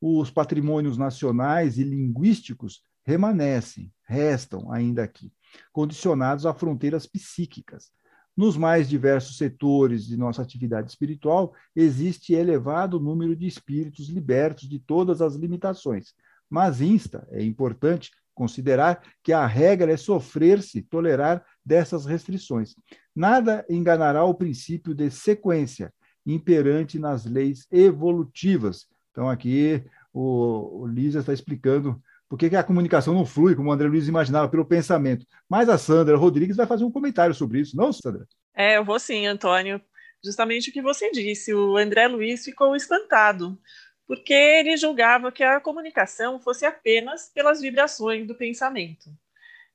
Os 0.00 0.30
patrimônios 0.30 0.96
nacionais 0.96 1.78
e 1.78 1.84
linguísticos 1.84 2.82
remanescem, 3.04 3.92
restam 4.02 4.72
ainda 4.72 5.02
aqui, 5.02 5.32
condicionados 5.72 6.46
a 6.46 6.54
fronteiras 6.54 7.06
psíquicas, 7.06 7.90
nos 8.36 8.56
mais 8.56 8.88
diversos 8.88 9.36
setores 9.36 10.06
de 10.06 10.16
nossa 10.16 10.42
atividade 10.42 10.88
espiritual, 10.88 11.52
existe 11.74 12.32
elevado 12.32 13.00
número 13.00 13.36
de 13.36 13.46
espíritos 13.46 14.08
libertos 14.08 14.68
de 14.68 14.78
todas 14.78 15.20
as 15.20 15.34
limitações. 15.34 16.14
Mas 16.48 16.80
insta, 16.80 17.26
é 17.30 17.42
importante 17.44 18.10
considerar 18.34 19.02
que 19.22 19.32
a 19.32 19.46
regra 19.46 19.92
é 19.92 19.96
sofrer-se, 19.96 20.82
tolerar 20.82 21.44
dessas 21.64 22.06
restrições. 22.06 22.74
Nada 23.14 23.64
enganará 23.68 24.24
o 24.24 24.34
princípio 24.34 24.94
de 24.94 25.10
sequência 25.10 25.92
imperante 26.24 26.98
nas 26.98 27.24
leis 27.24 27.66
evolutivas. 27.70 28.86
Então, 29.10 29.28
aqui 29.28 29.84
o, 30.12 30.82
o 30.82 30.86
Lígia 30.86 31.20
está 31.20 31.32
explicando 31.32 32.00
por 32.30 32.38
que, 32.38 32.54
a 32.54 32.62
comunicação 32.62 33.12
não 33.12 33.26
flui, 33.26 33.56
como 33.56 33.70
o 33.70 33.72
André 33.72 33.88
Luiz 33.88 34.06
imaginava, 34.06 34.48
pelo 34.48 34.64
pensamento. 34.64 35.26
Mas 35.48 35.68
a 35.68 35.76
Sandra 35.76 36.16
Rodrigues 36.16 36.56
vai 36.56 36.64
fazer 36.64 36.84
um 36.84 36.90
comentário 36.90 37.34
sobre 37.34 37.58
isso, 37.58 37.76
não, 37.76 37.92
Sandra? 37.92 38.24
É, 38.54 38.76
eu 38.76 38.84
vou 38.84 39.00
sim, 39.00 39.26
Antônio. 39.26 39.80
Justamente 40.24 40.70
o 40.70 40.72
que 40.72 40.80
você 40.80 41.10
disse, 41.10 41.52
o 41.52 41.76
André 41.76 42.06
Luiz 42.06 42.44
ficou 42.44 42.76
espantado, 42.76 43.58
porque 44.06 44.32
ele 44.32 44.76
julgava 44.76 45.32
que 45.32 45.42
a 45.42 45.58
comunicação 45.58 46.38
fosse 46.38 46.64
apenas 46.64 47.28
pelas 47.34 47.60
vibrações 47.60 48.28
do 48.28 48.36
pensamento. 48.36 49.10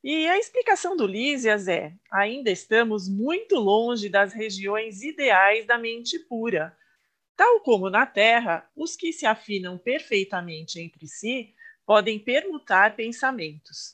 E 0.02 0.26
a 0.26 0.38
explicação 0.38 0.96
do 0.96 1.06
Lísias 1.06 1.68
é: 1.68 1.92
ainda 2.10 2.50
estamos 2.50 3.10
muito 3.10 3.58
longe 3.58 4.08
das 4.08 4.32
regiões 4.32 5.02
ideais 5.02 5.66
da 5.66 5.78
mente 5.78 6.18
pura. 6.20 6.74
Tal 7.36 7.60
como 7.60 7.90
na 7.90 8.06
Terra, 8.06 8.66
os 8.74 8.96
que 8.96 9.12
se 9.12 9.26
afinam 9.26 9.78
perfeitamente 9.78 10.80
entre 10.80 11.06
si 11.06 11.55
podem 11.86 12.18
permutar 12.18 12.96
pensamentos. 12.96 13.94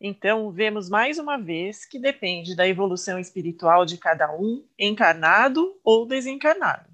Então, 0.00 0.48
vemos 0.50 0.88
mais 0.88 1.18
uma 1.18 1.36
vez 1.36 1.84
que 1.84 1.98
depende 1.98 2.54
da 2.54 2.68
evolução 2.68 3.18
espiritual 3.18 3.84
de 3.84 3.98
cada 3.98 4.32
um, 4.34 4.64
encarnado 4.78 5.76
ou 5.82 6.06
desencarnado. 6.06 6.88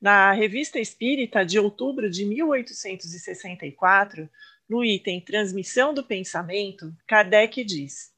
Na 0.00 0.32
Revista 0.32 0.78
Espírita 0.78 1.44
de 1.44 1.58
outubro 1.58 2.08
de 2.08 2.24
1864, 2.24 4.30
no 4.68 4.84
item 4.84 5.20
Transmissão 5.20 5.92
do 5.92 6.04
Pensamento, 6.04 6.94
Kardec 7.06 7.64
diz: 7.64 8.12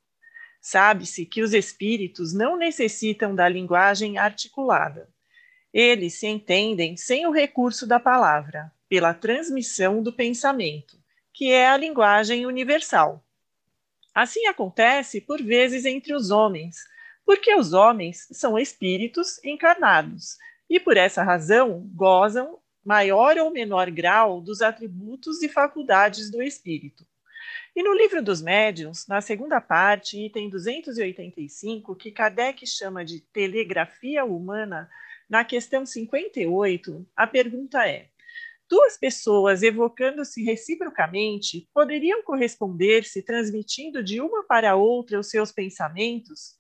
Sabe-se 0.61 1.25
que 1.25 1.43
os 1.43 1.55
espíritos 1.55 2.35
não 2.35 2.59
necessitam 2.59 3.35
da 3.35 3.49
linguagem 3.49 4.19
articulada. 4.19 5.09
Eles 5.73 6.15
se 6.15 6.27
entendem 6.27 6.97
sem 6.97 7.27
o 7.27 7.31
recurso 7.31 7.87
da 7.87 7.99
palavra, 7.99 8.71
pela 8.89 9.15
transmissão 9.15 10.03
do 10.03 10.13
pensamento 10.13 11.00
que 11.41 11.51
é 11.51 11.67
a 11.67 11.77
linguagem 11.79 12.45
universal. 12.45 13.25
Assim 14.15 14.45
acontece 14.47 15.23
por 15.23 15.43
vezes 15.43 15.87
entre 15.87 16.13
os 16.15 16.31
homens, 16.31 16.77
porque 17.25 17.55
os 17.55 17.73
homens 17.73 18.29
são 18.31 18.59
espíritos 18.59 19.43
encarnados 19.43 20.37
e 20.69 20.79
por 20.79 20.99
essa 20.99 21.23
razão 21.23 21.91
gozam 21.95 22.59
maior 22.85 23.39
ou 23.39 23.51
menor 23.51 23.91
grau 23.91 24.43
dos 24.43 24.61
atributos 24.61 25.43
e 25.43 25.49
faculdades 25.49 26.31
do 26.31 26.43
espírito. 26.43 27.07
E 27.75 27.83
no 27.83 27.95
livro 27.95 28.23
dos 28.23 28.43
médiuns, 28.43 29.07
na 29.07 29.23
segunda 29.23 29.63
parte, 29.63 30.23
item 30.23 30.51
285, 30.51 31.97
que 31.97 32.13
Kardec 32.13 32.67
chama 32.67 33.03
de 33.03 33.19
telegrafia 33.19 34.27
humana, 34.27 34.91
na 35.27 35.43
questão 35.43 35.87
58, 35.87 37.07
a 37.17 37.27
pergunta 37.27 37.89
é: 37.89 38.10
duas 38.71 38.97
pessoas 38.97 39.65
evocando-se 39.65 40.45
reciprocamente 40.45 41.69
poderiam 41.75 42.23
corresponder-se 42.23 43.23
transmitindo 43.23 44.03
de 44.03 44.21
uma 44.21 44.45
para 44.45 44.77
outra 44.77 45.19
os 45.19 45.29
seus 45.29 45.51
pensamentos? 45.51 46.55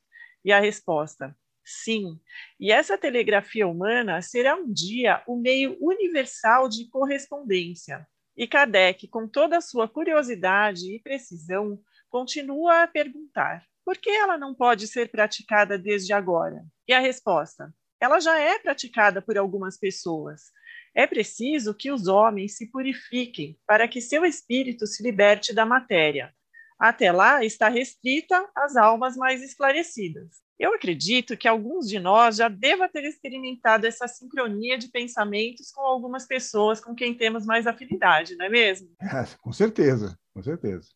E 0.45 0.53
a 0.53 0.59
resposta: 0.59 1.37
sim. 1.65 2.19
E 2.59 2.73
essa 2.73 2.99
telegrafia 2.99 3.69
humana 3.69 4.21
será 4.21 4.57
um 4.57 4.71
dia 4.71 5.23
o 5.27 5.37
meio 5.37 5.79
universal 5.81 6.69
de 6.69 6.89
correspondência. 6.91 8.05
E 8.37 8.47
Kardec, 8.47 9.07
com 9.07 9.29
toda 9.29 9.59
a 9.59 9.61
sua 9.61 9.89
curiosidade 9.89 10.93
e 10.93 11.01
precisão, 11.01 11.81
continua 12.09 12.83
a 12.83 12.89
perguntar: 12.89 13.65
por 13.85 13.97
que 13.97 14.11
ela 14.11 14.37
não 14.37 14.53
pode 14.53 14.89
ser 14.89 15.11
praticada 15.11 15.79
desde 15.79 16.13
agora? 16.13 16.65
E 16.89 16.93
a 16.93 16.99
resposta: 16.99 17.73
ela 18.01 18.19
já 18.19 18.37
é 18.41 18.59
praticada 18.59 19.23
por 19.23 19.39
algumas 19.39 19.79
pessoas. 19.79 20.51
É 20.95 21.07
preciso 21.07 21.75
que 21.75 21.91
os 21.91 22.09
homens 22.09 22.57
se 22.57 22.67
purifiquem 22.67 23.59
para 23.67 23.87
que 23.87 24.01
seu 24.01 24.25
espírito 24.25 24.87
se 24.87 25.03
liberte 25.03 25.55
da 25.55 25.65
matéria. 25.65 26.35
Até 26.79 27.13
lá 27.13 27.45
está 27.45 27.69
restrita 27.69 28.49
às 28.57 28.77
almas 28.77 29.17
mais 29.17 29.43
esclarecidas. 29.43 30.41
Eu 30.59 30.75
acredito 30.75 31.37
que 31.37 31.49
alguns 31.49 31.89
de 31.89 31.99
nós 31.99 32.37
já 32.37 32.49
deva 32.49 32.89
ter 32.89 33.05
experimentado 33.05 33.87
essa 33.87 34.07
sincronia 34.07 34.77
de 34.77 34.89
pensamentos 34.89 35.71
com 35.71 35.81
algumas 35.81 36.27
pessoas 36.27 36.81
com 36.81 36.95
quem 36.95 37.15
temos 37.15 37.47
mais 37.47 37.67
afinidade, 37.67 38.37
não 38.37 38.45
é 38.45 38.49
mesmo? 38.49 38.91
É, 39.01 39.07
com 39.41 39.53
certeza, 39.53 40.19
com 40.35 40.43
certeza. 40.43 40.89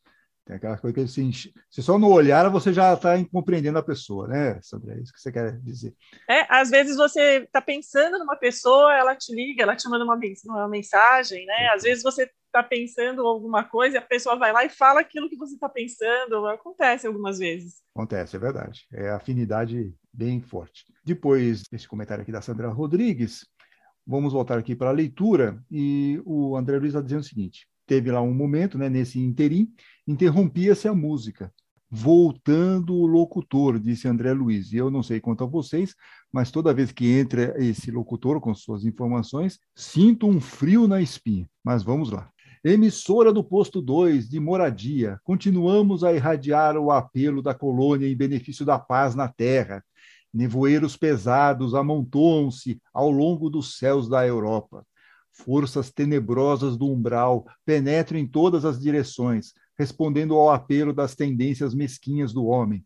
Tem 0.44 0.56
aquela 0.56 0.76
coisa 0.76 0.94
que 0.94 1.00
assim, 1.00 1.32
se 1.32 1.82
só 1.82 1.98
no 1.98 2.10
olhar 2.10 2.50
você 2.50 2.72
já 2.72 2.92
está 2.92 3.12
compreendendo 3.32 3.78
a 3.78 3.82
pessoa, 3.82 4.28
né, 4.28 4.60
Sandra? 4.62 4.94
É 4.94 5.00
isso 5.00 5.12
que 5.12 5.20
você 5.20 5.32
quer 5.32 5.58
dizer. 5.60 5.94
É, 6.28 6.46
às 6.54 6.68
vezes 6.68 6.96
você 6.96 7.44
está 7.44 7.62
pensando 7.62 8.18
numa 8.18 8.36
pessoa, 8.36 8.94
ela 8.94 9.16
te 9.16 9.34
liga, 9.34 9.62
ela 9.62 9.74
te 9.74 9.88
manda 9.88 10.04
uma, 10.04 10.18
uma 10.46 10.68
mensagem, 10.68 11.46
né? 11.46 11.70
Às 11.74 11.82
vezes 11.82 12.02
você 12.02 12.30
está 12.46 12.62
pensando 12.62 13.26
alguma 13.26 13.64
coisa 13.64 13.96
e 13.96 13.98
a 13.98 14.02
pessoa 14.02 14.36
vai 14.36 14.52
lá 14.52 14.64
e 14.64 14.68
fala 14.68 15.00
aquilo 15.00 15.30
que 15.30 15.36
você 15.36 15.54
está 15.54 15.68
pensando. 15.68 16.46
Acontece 16.46 17.06
algumas 17.06 17.38
vezes. 17.38 17.82
Acontece, 17.94 18.36
é 18.36 18.38
verdade. 18.38 18.86
É 18.92 19.10
afinidade 19.10 19.94
bem 20.12 20.42
forte. 20.42 20.84
Depois 21.04 21.62
desse 21.70 21.88
comentário 21.88 22.22
aqui 22.22 22.30
da 22.30 22.42
Sandra 22.42 22.68
Rodrigues, 22.68 23.46
vamos 24.06 24.34
voltar 24.34 24.58
aqui 24.58 24.76
para 24.76 24.90
a 24.90 24.92
leitura 24.92 25.58
e 25.70 26.20
o 26.24 26.54
André 26.54 26.78
Luiz 26.78 26.90
está 26.90 27.00
dizendo 27.00 27.22
o 27.22 27.24
seguinte: 27.24 27.66
teve 27.86 28.10
lá 28.10 28.20
um 28.20 28.34
momento, 28.34 28.78
né, 28.78 28.88
nesse 28.88 29.18
interim, 29.18 29.72
interrompia-se 30.06 30.88
a 30.88 30.94
música. 30.94 31.52
Voltando 31.90 32.94
o 32.94 33.06
locutor, 33.06 33.78
disse 33.78 34.08
André 34.08 34.32
Luiz. 34.32 34.72
E 34.72 34.76
eu 34.76 34.90
não 34.90 35.02
sei 35.02 35.20
quanto 35.20 35.44
a 35.44 35.46
vocês, 35.46 35.94
mas 36.32 36.50
toda 36.50 36.74
vez 36.74 36.90
que 36.90 37.06
entra 37.06 37.54
esse 37.62 37.90
locutor 37.90 38.40
com 38.40 38.52
suas 38.54 38.84
informações, 38.84 39.58
sinto 39.76 40.26
um 40.26 40.40
frio 40.40 40.88
na 40.88 41.00
espinha. 41.00 41.48
Mas 41.62 41.82
vamos 41.82 42.10
lá. 42.10 42.28
Emissora 42.64 43.32
do 43.32 43.44
posto 43.44 43.82
2 43.82 44.28
de 44.28 44.40
moradia, 44.40 45.20
continuamos 45.22 46.02
a 46.02 46.14
irradiar 46.14 46.78
o 46.78 46.90
apelo 46.90 47.42
da 47.42 47.54
colônia 47.54 48.08
em 48.08 48.16
benefício 48.16 48.64
da 48.64 48.78
paz 48.78 49.14
na 49.14 49.28
terra. 49.28 49.84
Nevoeiros 50.32 50.96
pesados 50.96 51.74
amontoam-se 51.74 52.80
ao 52.92 53.10
longo 53.10 53.50
dos 53.50 53.78
céus 53.78 54.08
da 54.08 54.26
Europa. 54.26 54.84
Forças 55.30 55.92
tenebrosas 55.92 56.76
do 56.76 56.86
umbral 56.86 57.44
penetram 57.66 58.18
em 58.18 58.26
todas 58.26 58.64
as 58.64 58.80
direções, 58.80 59.52
respondendo 59.78 60.34
ao 60.34 60.50
apelo 60.50 60.92
das 60.92 61.14
tendências 61.14 61.74
mesquinhas 61.74 62.32
do 62.32 62.44
homem. 62.46 62.84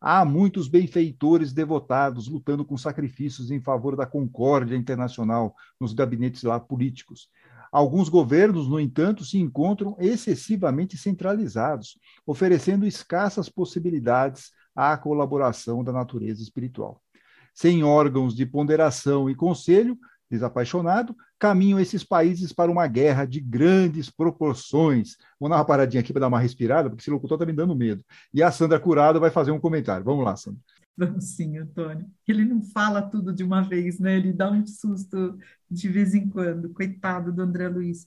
Há 0.00 0.24
muitos 0.24 0.66
benfeitores 0.66 1.52
devotados 1.52 2.26
lutando 2.26 2.64
com 2.64 2.76
sacrifícios 2.76 3.52
em 3.52 3.60
favor 3.60 3.94
da 3.94 4.04
concórdia 4.04 4.74
internacional 4.74 5.54
nos 5.78 5.92
gabinetes 5.92 6.42
lá 6.42 6.58
políticos. 6.58 7.28
Alguns 7.70 8.08
governos, 8.08 8.68
no 8.68 8.80
entanto, 8.80 9.24
se 9.24 9.38
encontram 9.38 9.96
excessivamente 9.98 10.98
centralizados, 10.98 11.98
oferecendo 12.26 12.84
escassas 12.84 13.48
possibilidades 13.48 14.50
à 14.74 14.96
colaboração 14.96 15.84
da 15.84 15.92
natureza 15.92 16.42
espiritual. 16.42 17.00
Sem 17.54 17.84
órgãos 17.84 18.34
de 18.34 18.44
ponderação 18.44 19.30
e 19.30 19.34
conselho, 19.34 19.96
desapaixonado, 20.30 21.14
caminham 21.42 21.80
esses 21.80 22.04
países 22.04 22.52
para 22.52 22.70
uma 22.70 22.86
guerra 22.86 23.24
de 23.24 23.40
grandes 23.40 24.08
proporções. 24.08 25.16
Vou 25.40 25.50
dar 25.50 25.56
uma 25.56 25.64
paradinha 25.64 26.00
aqui 26.00 26.12
para 26.12 26.20
dar 26.20 26.28
uma 26.28 26.38
respirada, 26.38 26.88
porque 26.88 27.02
esse 27.02 27.10
locutor 27.10 27.34
está 27.34 27.44
me 27.44 27.52
dando 27.52 27.74
medo. 27.74 28.04
E 28.32 28.40
a 28.40 28.52
Sandra 28.52 28.78
Curado 28.78 29.18
vai 29.18 29.28
fazer 29.28 29.50
um 29.50 29.58
comentário. 29.58 30.04
Vamos 30.04 30.24
lá, 30.24 30.36
Sandra. 30.36 30.60
Vamos 30.96 31.24
sim, 31.24 31.58
Antônio. 31.58 32.06
Ele 32.28 32.44
não 32.44 32.62
fala 32.62 33.02
tudo 33.02 33.32
de 33.32 33.42
uma 33.42 33.60
vez, 33.60 33.98
né? 33.98 34.18
Ele 34.18 34.32
dá 34.32 34.52
um 34.52 34.64
susto 34.64 35.36
de 35.68 35.88
vez 35.88 36.14
em 36.14 36.28
quando. 36.28 36.68
Coitado 36.68 37.32
do 37.32 37.42
André 37.42 37.66
Luiz. 37.66 38.06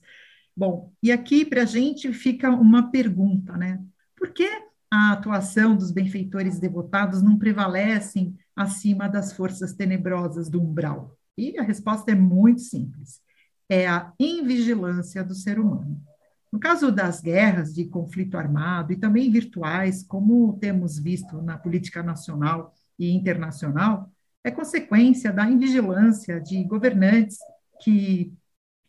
Bom, 0.56 0.90
e 1.02 1.12
aqui 1.12 1.44
para 1.44 1.60
a 1.60 1.66
gente 1.66 2.14
fica 2.14 2.48
uma 2.48 2.90
pergunta, 2.90 3.54
né? 3.54 3.84
Por 4.16 4.30
que 4.30 4.48
a 4.90 5.12
atuação 5.12 5.76
dos 5.76 5.90
benfeitores 5.90 6.58
devotados 6.58 7.20
não 7.20 7.36
prevalecem 7.36 8.34
acima 8.56 9.10
das 9.10 9.34
forças 9.34 9.74
tenebrosas 9.74 10.48
do 10.48 10.58
umbral? 10.58 11.18
E 11.36 11.58
a 11.58 11.62
resposta 11.62 12.12
é 12.12 12.14
muito 12.14 12.62
simples: 12.62 13.20
é 13.68 13.86
a 13.86 14.12
invigilância 14.18 15.24
do 15.24 15.34
ser 15.34 15.58
humano. 15.58 16.00
No 16.52 16.60
caso 16.60 16.90
das 16.90 17.20
guerras 17.20 17.74
de 17.74 17.84
conflito 17.84 18.36
armado 18.36 18.92
e 18.92 18.96
também 18.96 19.30
virtuais, 19.30 20.02
como 20.02 20.56
temos 20.58 20.98
visto 20.98 21.42
na 21.42 21.58
política 21.58 22.02
nacional 22.02 22.72
e 22.98 23.10
internacional, 23.10 24.10
é 24.42 24.50
consequência 24.50 25.32
da 25.32 25.48
invigilância 25.48 26.40
de 26.40 26.62
governantes 26.64 27.38
que, 27.82 28.32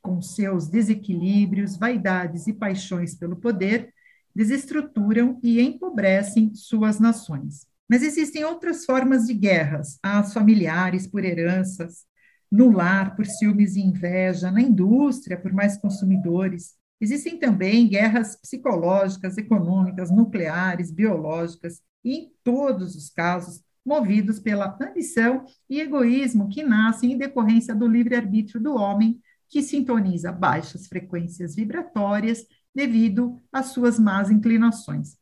com 0.02 0.22
seus 0.22 0.68
desequilíbrios, 0.68 1.76
vaidades 1.76 2.48
e 2.48 2.54
paixões 2.54 3.16
pelo 3.16 3.36
poder, 3.36 3.92
desestruturam 4.36 5.40
e 5.42 5.60
empobrecem 5.60 6.54
suas 6.54 7.00
nações. 7.00 7.66
Mas 7.90 8.04
existem 8.04 8.46
outras 8.46 8.86
formas 8.86 9.26
de 9.26 9.34
guerras, 9.34 9.98
as 10.04 10.32
familiares 10.32 11.08
por 11.08 11.26
heranças, 11.26 12.06
no 12.52 12.72
lar 12.72 13.16
por 13.16 13.26
ciúmes 13.26 13.76
e 13.76 13.82
inveja, 13.82 14.52
na 14.52 14.62
indústria 14.62 15.38
por 15.40 15.54
mais 15.54 15.78
consumidores. 15.78 16.76
Existem 17.00 17.38
também 17.38 17.88
guerras 17.88 18.36
psicológicas, 18.36 19.38
econômicas, 19.38 20.10
nucleares, 20.10 20.92
biológicas, 20.92 21.82
e 22.04 22.14
em 22.14 22.32
todos 22.44 22.96
os 22.96 23.10
casos 23.10 23.62
movidos 23.86 24.40
pela 24.40 24.78
ambição 24.82 25.46
e 25.70 25.80
egoísmo 25.80 26.50
que 26.50 26.64
nascem 26.64 27.14
em 27.14 27.18
decorrência 27.18 27.74
do 27.74 27.88
livre-arbítrio 27.88 28.62
do 28.62 28.76
homem, 28.76 29.22
que 29.50 29.62
sintoniza 29.62 30.32
baixas 30.32 30.88
frequências 30.88 31.56
vibratórias 31.56 32.46
devido 32.76 33.42
às 33.52 33.68
suas 33.68 33.98
más 33.98 34.30
inclinações. 34.30 35.18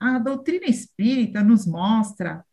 A 0.00 0.18
doutrina 0.18 0.66
espírita 0.66 1.42
nos 1.42 1.66
mostra 1.66 2.44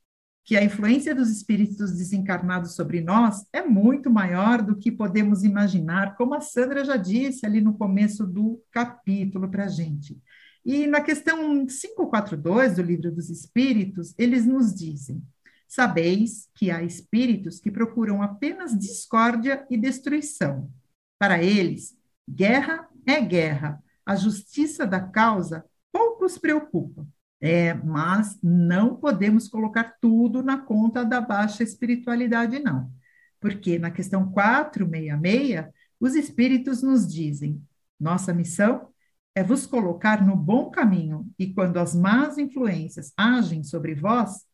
que 0.46 0.56
a 0.56 0.64
influência 0.64 1.16
dos 1.16 1.32
espíritos 1.32 1.92
desencarnados 1.98 2.76
sobre 2.76 3.02
nós 3.02 3.48
é 3.52 3.64
muito 3.64 4.12
maior 4.12 4.62
do 4.62 4.76
que 4.76 4.92
podemos 4.92 5.44
imaginar, 5.44 6.16
como 6.16 6.36
a 6.36 6.40
Sandra 6.40 6.86
já 6.86 6.96
disse 6.96 7.48
ali 7.48 7.60
no 7.60 7.74
começo 7.74 8.28
do 8.28 8.62
capítulo 8.72 9.50
para 9.50 9.66
a 9.66 9.68
gente. 9.68 10.22
E 10.64 10.86
na 10.86 11.02
questão 11.02 11.66
542 11.66 12.76
do 12.76 12.84
Livro 12.84 13.12
dos 13.12 13.32
Espíritos, 13.32 14.14
eles 14.20 14.46
nos 14.46 14.74
dizem: 14.74 15.24
Sabeis 15.68 16.48
que 16.54 16.70
há 16.70 16.84
espíritos 16.84 17.60
que 17.60 17.72
procuram 17.72 18.22
apenas 18.22 18.78
discórdia 18.78 19.66
e 19.68 19.76
destruição. 19.76 20.72
Para 21.18 21.42
eles, 21.42 21.98
guerra 22.30 22.88
é 23.04 23.20
guerra, 23.20 23.84
a 24.06 24.16
justiça 24.16 24.86
da 24.86 25.00
causa 25.00 25.66
pouco 25.92 26.26
os 26.26 26.38
preocupa. 26.38 27.08
É, 27.42 27.74
mas 27.74 28.40
não 28.42 28.96
podemos 28.96 29.48
colocar 29.48 29.98
tudo 30.02 30.42
na 30.42 30.58
conta 30.58 31.04
da 31.04 31.20
baixa 31.20 31.64
espiritualidade, 31.64 32.60
não. 32.60 32.92
Porque 33.40 33.78
na 33.78 33.92
questão 33.92 34.32
466, 34.32 35.72
os 36.00 36.16
espíritos 36.16 36.82
nos 36.82 37.12
dizem: 37.12 37.62
nossa 38.00 38.34
missão 38.34 38.90
é 39.36 39.44
vos 39.44 39.68
colocar 39.68 40.26
no 40.26 40.36
bom 40.36 40.72
caminho, 40.72 41.30
e 41.38 41.54
quando 41.54 41.78
as 41.78 41.94
más 41.94 42.38
influências 42.38 43.12
agem 43.18 43.64
sobre 43.64 43.94
vós, 43.94 44.46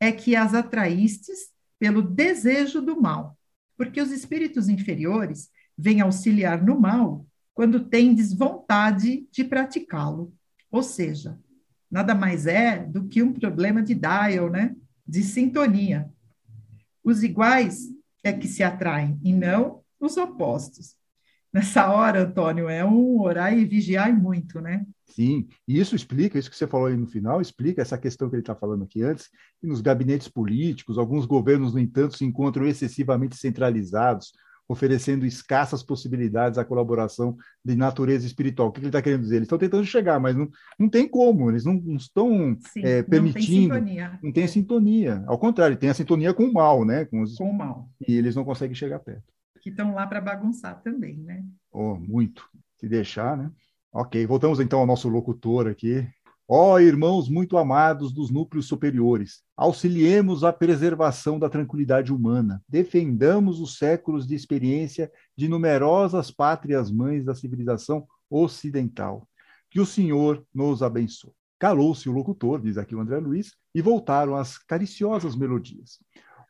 é 0.00 0.10
que 0.10 0.34
as 0.34 0.54
atraístes 0.54 1.50
pelo 1.78 2.02
desejo 2.02 2.80
do 2.80 3.00
mal. 3.00 3.38
Porque 3.76 4.00
os 4.00 4.10
espíritos 4.10 4.68
inferiores 4.68 5.50
vêm 5.76 6.00
auxiliar 6.00 6.62
no 6.62 6.78
mal 6.78 7.26
quando 7.54 7.88
tendes 7.88 8.32
vontade 8.32 9.26
de 9.30 9.44
praticá-lo. 9.44 10.32
Ou 10.70 10.82
seja, 10.82 11.38
nada 11.90 12.14
mais 12.14 12.46
é 12.46 12.78
do 12.78 13.04
que 13.04 13.22
um 13.22 13.32
problema 13.32 13.82
de 13.82 13.94
dial, 13.94 14.48
né? 14.50 14.74
De 15.06 15.22
sintonia. 15.22 16.08
Os 17.02 17.22
iguais 17.22 17.88
é 18.22 18.32
que 18.32 18.46
se 18.46 18.62
atraem 18.62 19.18
e 19.22 19.32
não 19.32 19.80
os 19.98 20.16
opostos. 20.16 20.94
Nessa 21.52 21.90
hora, 21.90 22.22
Antônio, 22.22 22.68
é 22.68 22.84
um 22.84 23.20
orar 23.20 23.52
e 23.52 23.64
vigiar 23.64 24.14
muito, 24.14 24.60
né? 24.60 24.86
Sim, 25.06 25.48
e 25.66 25.80
isso 25.80 25.96
explica, 25.96 26.38
isso 26.38 26.48
que 26.48 26.56
você 26.56 26.66
falou 26.66 26.86
aí 26.86 26.96
no 26.96 27.08
final, 27.08 27.40
explica 27.40 27.82
essa 27.82 27.98
questão 27.98 28.28
que 28.30 28.36
ele 28.36 28.42
está 28.42 28.54
falando 28.54 28.84
aqui 28.84 29.02
antes, 29.02 29.28
que 29.60 29.66
nos 29.66 29.80
gabinetes 29.80 30.28
políticos, 30.28 30.96
alguns 30.96 31.26
governos, 31.26 31.74
no 31.74 31.80
entanto, 31.80 32.16
se 32.16 32.24
encontram 32.24 32.66
excessivamente 32.66 33.36
centralizados, 33.36 34.32
oferecendo 34.70 35.26
escassas 35.26 35.82
possibilidades 35.82 36.56
à 36.56 36.64
colaboração 36.64 37.36
de 37.64 37.74
natureza 37.74 38.24
espiritual. 38.24 38.68
O 38.68 38.72
que 38.72 38.78
ele 38.78 38.86
está 38.86 39.02
querendo 39.02 39.22
dizer? 39.22 39.36
Eles 39.36 39.46
estão 39.46 39.58
tentando 39.58 39.84
chegar, 39.84 40.20
mas 40.20 40.36
não, 40.36 40.48
não 40.78 40.88
tem 40.88 41.08
como, 41.08 41.50
eles 41.50 41.64
não, 41.64 41.74
não 41.74 41.96
estão 41.96 42.56
Sim, 42.72 42.84
é, 42.84 43.02
permitindo. 43.02 43.74
Não 43.74 43.80
tem, 43.80 43.88
sintonia. 43.88 44.18
não 44.22 44.32
tem 44.32 44.46
sintonia. 44.46 45.24
Ao 45.26 45.36
contrário, 45.36 45.76
tem 45.76 45.90
a 45.90 45.94
sintonia 45.94 46.32
com 46.32 46.44
o 46.44 46.52
mal, 46.52 46.84
né? 46.84 47.04
Com, 47.04 47.20
os, 47.22 47.34
com 47.34 47.50
o 47.50 47.52
mal. 47.52 47.90
E 48.06 48.16
eles 48.16 48.36
não 48.36 48.44
conseguem 48.44 48.76
chegar 48.76 49.00
perto. 49.00 49.24
Que 49.60 49.70
estão 49.70 49.92
lá 49.92 50.06
para 50.06 50.20
bagunçar 50.20 50.80
também, 50.82 51.18
né? 51.18 51.44
Oh, 51.72 51.96
muito. 51.96 52.48
Se 52.76 52.88
deixar, 52.88 53.36
né? 53.36 53.50
Ok, 53.92 54.24
voltamos 54.24 54.60
então 54.60 54.78
ao 54.78 54.86
nosso 54.86 55.08
locutor 55.08 55.66
aqui. 55.66 56.06
Ó 56.52 56.72
oh, 56.72 56.80
irmãos 56.80 57.28
muito 57.28 57.56
amados 57.56 58.12
dos 58.12 58.28
núcleos 58.28 58.66
superiores, 58.66 59.40
auxiliemos 59.56 60.42
a 60.42 60.52
preservação 60.52 61.38
da 61.38 61.48
tranquilidade 61.48 62.12
humana, 62.12 62.60
defendamos 62.68 63.60
os 63.60 63.78
séculos 63.78 64.26
de 64.26 64.34
experiência 64.34 65.12
de 65.36 65.48
numerosas 65.48 66.32
pátrias 66.32 66.90
mães 66.90 67.24
da 67.24 67.36
civilização 67.36 68.04
ocidental. 68.28 69.28
Que 69.70 69.78
o 69.78 69.86
Senhor 69.86 70.44
nos 70.52 70.82
abençoe. 70.82 71.30
Calou-se 71.56 72.08
o 72.08 72.12
locutor, 72.12 72.60
diz 72.60 72.76
aqui 72.76 72.96
o 72.96 73.00
André 73.00 73.20
Luiz, 73.20 73.54
e 73.72 73.80
voltaram 73.80 74.34
as 74.34 74.58
cariciosas 74.58 75.36
melodias. 75.36 76.00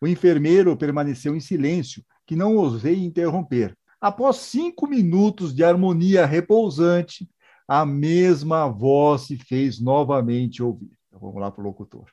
O 0.01 0.09
enfermeiro 0.09 0.75
permaneceu 0.79 1.37
em 1.37 1.41
silêncio, 1.41 2.03
que 2.27 2.35
não 2.35 2.57
ousei 2.57 3.05
interromper. 3.05 3.77
Após 4.01 4.37
cinco 4.37 4.87
minutos 4.87 5.55
de 5.55 5.63
harmonia 5.63 6.25
repousante, 6.25 7.29
a 7.71 7.87
mesma 7.87 8.67
voz 8.67 9.29
se 9.29 9.37
fez 9.37 9.81
novamente 9.81 10.61
ouvir. 10.61 10.91
Então, 11.07 11.21
vamos 11.21 11.41
lá 11.41 11.53
para 11.53 11.63
o 11.63 11.65
locutor. 11.65 12.07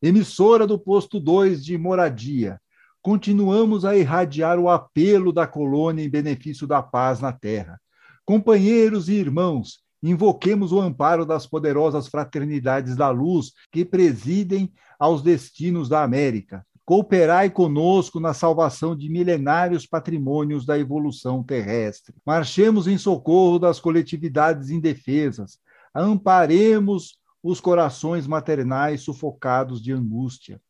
Emissora 0.00 0.68
do 0.68 0.78
posto 0.78 1.18
2 1.18 1.64
de 1.64 1.76
moradia, 1.76 2.60
continuamos 3.02 3.84
a 3.84 3.96
irradiar 3.96 4.56
o 4.56 4.68
apelo 4.68 5.32
da 5.32 5.48
colônia 5.48 6.04
em 6.04 6.08
benefício 6.08 6.64
da 6.64 6.80
paz 6.80 7.18
na 7.18 7.32
terra. 7.32 7.80
Companheiros 8.24 9.08
e 9.08 9.14
irmãos, 9.14 9.80
invoquemos 10.00 10.70
o 10.70 10.80
amparo 10.80 11.26
das 11.26 11.44
poderosas 11.44 12.06
fraternidades 12.06 12.94
da 12.94 13.10
luz 13.10 13.50
que 13.72 13.84
presidem 13.84 14.72
aos 14.96 15.22
destinos 15.22 15.88
da 15.88 16.04
América. 16.04 16.64
Cooperai 16.88 17.50
conosco 17.50 18.18
na 18.18 18.32
salvação 18.32 18.96
de 18.96 19.10
milenários 19.10 19.84
patrimônios 19.84 20.64
da 20.64 20.78
evolução 20.78 21.44
terrestre. 21.44 22.14
Marchemos 22.24 22.88
em 22.88 22.96
socorro 22.96 23.58
das 23.58 23.78
coletividades 23.78 24.70
indefesas. 24.70 25.58
Amparemos 25.94 27.18
os 27.42 27.60
corações 27.60 28.26
maternais 28.26 29.02
sufocados 29.02 29.82
de 29.82 29.92
angústia. 29.92 30.62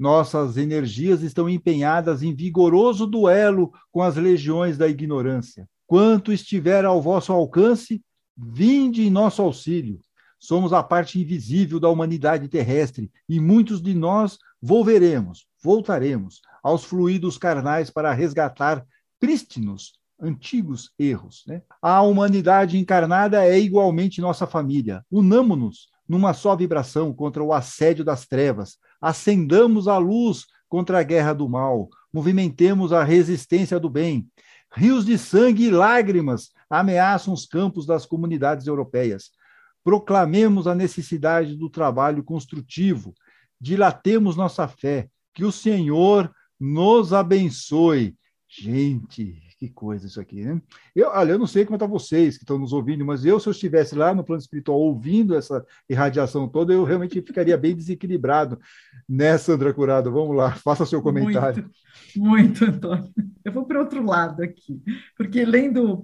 Nossas 0.00 0.56
energias 0.56 1.20
estão 1.20 1.50
empenhadas 1.50 2.22
em 2.22 2.34
vigoroso 2.34 3.06
duelo 3.06 3.70
com 3.92 4.00
as 4.00 4.16
legiões 4.16 4.78
da 4.78 4.88
ignorância. 4.88 5.68
Quanto 5.86 6.32
estiver 6.32 6.86
ao 6.86 7.02
vosso 7.02 7.30
alcance, 7.30 8.02
vinde 8.34 9.02
em 9.02 9.10
nosso 9.10 9.42
auxílio. 9.42 10.00
Somos 10.40 10.72
a 10.72 10.82
parte 10.82 11.20
invisível 11.20 11.78
da 11.78 11.90
humanidade 11.90 12.48
terrestre 12.48 13.10
e 13.28 13.38
muitos 13.38 13.82
de 13.82 13.92
nós 13.92 14.38
volveremos, 14.62 15.47
voltaremos 15.62 16.40
aos 16.62 16.84
fluidos 16.84 17.38
carnais 17.38 17.90
para 17.90 18.12
resgatar 18.12 18.84
prístinos 19.18 19.98
antigos 20.20 20.90
erros. 20.98 21.44
Né? 21.46 21.62
A 21.80 22.02
humanidade 22.02 22.78
encarnada 22.78 23.44
é 23.44 23.58
igualmente 23.58 24.20
nossa 24.20 24.46
família. 24.46 25.04
Unamo-nos 25.10 25.88
numa 26.08 26.32
só 26.32 26.56
vibração 26.56 27.12
contra 27.12 27.42
o 27.42 27.52
assédio 27.52 28.04
das 28.04 28.26
trevas. 28.26 28.78
Acendamos 29.00 29.86
a 29.86 29.98
luz 29.98 30.46
contra 30.68 31.00
a 31.00 31.02
guerra 31.02 31.32
do 31.32 31.48
mal. 31.48 31.88
Movimentemos 32.12 32.92
a 32.92 33.04
resistência 33.04 33.78
do 33.78 33.90
bem. 33.90 34.26
Rios 34.74 35.04
de 35.04 35.16
sangue 35.16 35.64
e 35.64 35.70
lágrimas 35.70 36.50
ameaçam 36.68 37.32
os 37.32 37.46
campos 37.46 37.86
das 37.86 38.04
comunidades 38.04 38.66
europeias. 38.66 39.30
Proclamemos 39.84 40.66
a 40.66 40.74
necessidade 40.74 41.56
do 41.56 41.70
trabalho 41.70 42.22
construtivo, 42.22 43.14
dilatemos 43.60 44.36
nossa 44.36 44.68
fé, 44.68 45.08
que 45.38 45.44
o 45.44 45.52
Senhor 45.52 46.32
nos 46.58 47.12
abençoe. 47.12 48.16
Gente, 48.48 49.40
que 49.56 49.68
coisa 49.68 50.08
isso 50.08 50.20
aqui, 50.20 50.44
né? 50.44 50.60
Eu, 50.96 51.10
olha, 51.10 51.30
eu 51.30 51.38
não 51.38 51.46
sei 51.46 51.64
como 51.64 51.76
está 51.76 51.86
vocês 51.86 52.36
que 52.36 52.42
estão 52.42 52.58
nos 52.58 52.72
ouvindo, 52.72 53.06
mas 53.06 53.24
eu, 53.24 53.38
se 53.38 53.46
eu 53.46 53.52
estivesse 53.52 53.94
lá 53.94 54.12
no 54.12 54.24
plano 54.24 54.40
espiritual 54.40 54.80
ouvindo 54.80 55.36
essa 55.36 55.64
irradiação 55.88 56.48
toda, 56.48 56.72
eu 56.72 56.82
realmente 56.82 57.22
ficaria 57.22 57.56
bem 57.56 57.76
desequilibrado. 57.76 58.58
Né, 59.08 59.38
Sandra 59.38 59.72
Curado? 59.72 60.10
Vamos 60.10 60.36
lá, 60.36 60.50
faça 60.58 60.84
seu 60.84 61.00
comentário. 61.00 61.70
Muito, 62.16 62.58
muito 62.60 62.64
Antônio. 62.64 63.12
Eu 63.44 63.52
vou 63.52 63.64
para 63.64 63.78
outro 63.78 64.04
lado 64.04 64.42
aqui, 64.42 64.82
porque 65.16 65.44
lendo 65.44 66.02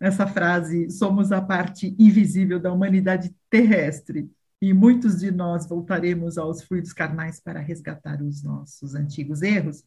essa 0.00 0.24
frase, 0.24 0.88
somos 0.88 1.32
a 1.32 1.42
parte 1.42 1.96
invisível 1.98 2.60
da 2.60 2.72
humanidade 2.72 3.34
terrestre, 3.50 4.30
e 4.60 4.72
muitos 4.72 5.18
de 5.18 5.30
nós 5.30 5.68
voltaremos 5.68 6.36
aos 6.36 6.62
fluidos 6.62 6.92
carnais 6.92 7.40
para 7.40 7.60
resgatar 7.60 8.20
os 8.22 8.42
nossos 8.42 8.94
antigos 8.94 9.42
erros, 9.42 9.84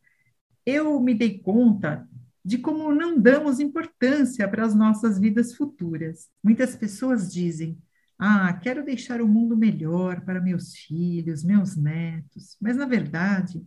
eu 0.65 0.99
me 0.99 1.13
dei 1.13 1.39
conta 1.39 2.07
de 2.43 2.57
como 2.57 2.93
não 2.93 3.19
damos 3.19 3.59
importância 3.59 4.47
para 4.47 4.65
as 4.65 4.73
nossas 4.73 5.19
vidas 5.19 5.55
futuras. 5.55 6.29
Muitas 6.43 6.75
pessoas 6.75 7.31
dizem: 7.31 7.77
Ah, 8.17 8.51
quero 8.53 8.83
deixar 8.83 9.21
o 9.21 9.27
mundo 9.27 9.55
melhor 9.57 10.21
para 10.21 10.41
meus 10.41 10.75
filhos, 10.75 11.43
meus 11.43 11.75
netos. 11.75 12.55
Mas, 12.59 12.77
na 12.77 12.85
verdade, 12.85 13.65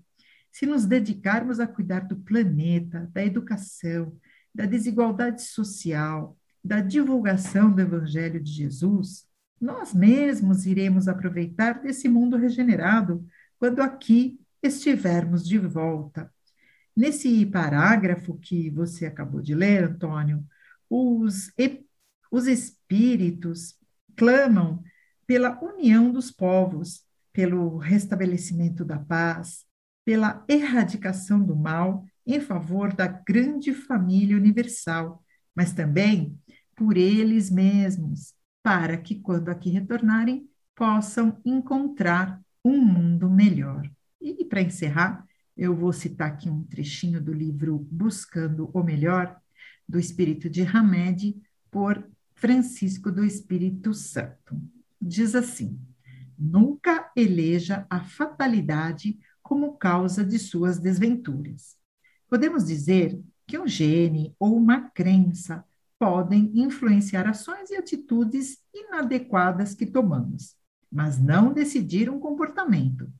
se 0.50 0.66
nos 0.66 0.86
dedicarmos 0.86 1.60
a 1.60 1.66
cuidar 1.66 2.00
do 2.00 2.16
planeta, 2.16 3.10
da 3.12 3.24
educação, 3.24 4.16
da 4.54 4.66
desigualdade 4.66 5.42
social, 5.42 6.36
da 6.64 6.80
divulgação 6.80 7.70
do 7.70 7.80
Evangelho 7.80 8.40
de 8.40 8.50
Jesus, 8.50 9.26
nós 9.64 9.94
mesmos 9.94 10.66
iremos 10.66 11.08
aproveitar 11.08 11.80
desse 11.80 12.06
mundo 12.06 12.36
regenerado 12.36 13.26
quando 13.58 13.80
aqui 13.80 14.38
estivermos 14.62 15.48
de 15.48 15.56
volta. 15.56 16.30
Nesse 16.94 17.46
parágrafo 17.46 18.38
que 18.38 18.68
você 18.68 19.06
acabou 19.06 19.40
de 19.40 19.54
ler, 19.54 19.84
Antônio, 19.84 20.44
os, 20.88 21.50
os 22.30 22.46
espíritos 22.46 23.74
clamam 24.14 24.84
pela 25.26 25.58
união 25.64 26.12
dos 26.12 26.30
povos, 26.30 27.02
pelo 27.32 27.78
restabelecimento 27.78 28.84
da 28.84 28.98
paz, 28.98 29.64
pela 30.04 30.44
erradicação 30.46 31.42
do 31.42 31.56
mal 31.56 32.04
em 32.26 32.38
favor 32.38 32.92
da 32.92 33.06
grande 33.06 33.72
família 33.72 34.36
universal, 34.36 35.24
mas 35.56 35.72
também 35.72 36.38
por 36.76 36.98
eles 36.98 37.50
mesmos, 37.50 38.34
para 38.64 38.96
que, 38.96 39.16
quando 39.16 39.50
aqui 39.50 39.68
retornarem, 39.68 40.48
possam 40.74 41.38
encontrar 41.44 42.42
um 42.64 42.80
mundo 42.80 43.28
melhor. 43.28 43.86
E, 44.18 44.42
para 44.46 44.62
encerrar, 44.62 45.26
eu 45.54 45.76
vou 45.76 45.92
citar 45.92 46.28
aqui 46.28 46.48
um 46.48 46.64
trechinho 46.64 47.22
do 47.22 47.30
livro 47.30 47.86
Buscando 47.92 48.70
o 48.72 48.82
Melhor, 48.82 49.38
do 49.86 49.98
Espírito 49.98 50.48
de 50.48 50.62
Hamed, 50.62 51.36
por 51.70 52.08
Francisco 52.34 53.12
do 53.12 53.22
Espírito 53.22 53.92
Santo. 53.92 54.58
Diz 54.98 55.34
assim: 55.34 55.78
Nunca 56.38 57.12
eleja 57.14 57.86
a 57.90 58.00
fatalidade 58.00 59.18
como 59.42 59.76
causa 59.76 60.24
de 60.24 60.38
suas 60.38 60.78
desventuras. 60.78 61.76
Podemos 62.30 62.64
dizer 62.64 63.20
que 63.46 63.58
um 63.58 63.68
gene 63.68 64.34
ou 64.38 64.56
uma 64.56 64.88
crença 64.88 65.62
podem 65.98 66.50
influenciar 66.54 67.28
ações 67.28 67.70
e 67.70 67.76
atitudes 67.76 68.58
inadequadas 68.74 69.74
que 69.74 69.86
tomamos, 69.86 70.56
mas 70.90 71.18
não 71.18 71.52
decidir 71.52 72.10
um 72.10 72.18
comportamento. 72.18 73.10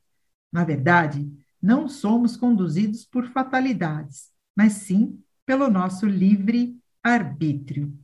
Na 0.51 0.63
verdade, 0.63 1.29
não 1.61 1.87
somos 1.87 2.37
conduzidos 2.37 3.05
por 3.05 3.27
fatalidades, 3.29 4.29
mas 4.55 4.73
sim 4.73 5.19
pelo 5.45 5.69
nosso 5.69 6.05
livre 6.05 6.77
arbítrio. 7.03 7.97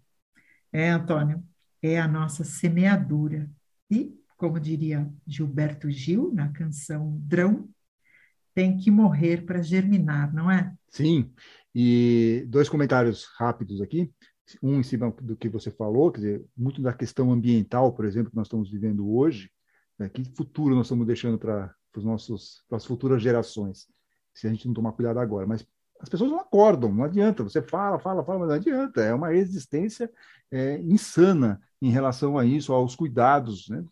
É, 0.71 0.89
Antônio, 0.89 1.43
é 1.81 1.99
a 1.99 2.07
nossa 2.07 2.43
semeadura. 2.43 3.49
E, 3.89 4.15
como 4.37 4.59
diria 4.59 5.11
Gilberto 5.27 5.89
Gil 5.89 6.31
na 6.33 6.49
canção 6.49 7.17
Drão, 7.21 7.69
tem 8.53 8.77
que 8.77 8.91
morrer 8.91 9.45
para 9.45 9.61
germinar, 9.61 10.33
não 10.33 10.51
é? 10.51 10.73
Sim. 10.89 11.31
E 11.73 12.45
dois 12.49 12.67
comentários 12.67 13.25
rápidos 13.37 13.81
aqui 13.81 14.11
um 14.61 14.79
em 14.79 14.83
cima 14.83 15.13
do 15.21 15.35
que 15.35 15.49
você 15.49 15.71
falou, 15.71 16.11
quer 16.11 16.19
dizer, 16.19 16.45
muito 16.55 16.81
da 16.81 16.93
questão 16.93 17.31
ambiental, 17.31 17.93
por 17.93 18.05
exemplo, 18.05 18.31
que 18.31 18.35
nós 18.35 18.47
estamos 18.47 18.69
vivendo 18.69 19.09
hoje, 19.09 19.49
né, 19.97 20.09
que 20.09 20.23
futuro 20.35 20.75
nós 20.75 20.85
estamos 20.85 21.05
deixando 21.05 21.37
para 21.37 21.73
os 21.95 22.03
nossos 22.03 22.63
para 22.67 22.77
as 22.77 22.85
futuras 22.85 23.21
gerações, 23.21 23.87
se 24.33 24.47
a 24.47 24.49
gente 24.49 24.67
não 24.67 24.73
tomar 24.73 24.93
cuidado 24.93 25.19
agora. 25.19 25.45
Mas 25.45 25.65
as 26.01 26.09
pessoas 26.09 26.31
não 26.31 26.39
acordam, 26.39 26.91
não 26.91 27.03
adianta. 27.03 27.43
Você 27.43 27.61
fala, 27.61 27.99
fala, 27.99 28.23
fala, 28.23 28.39
mas 28.39 28.47
não 28.49 28.55
adianta. 28.55 29.01
É 29.01 29.13
uma 29.13 29.29
resistência 29.29 30.11
é, 30.49 30.79
insana 30.79 31.61
em 31.81 31.91
relação 31.91 32.37
a 32.37 32.45
isso, 32.45 32.73
aos 32.73 32.95
cuidados. 32.95 33.69
Né? 33.69 33.85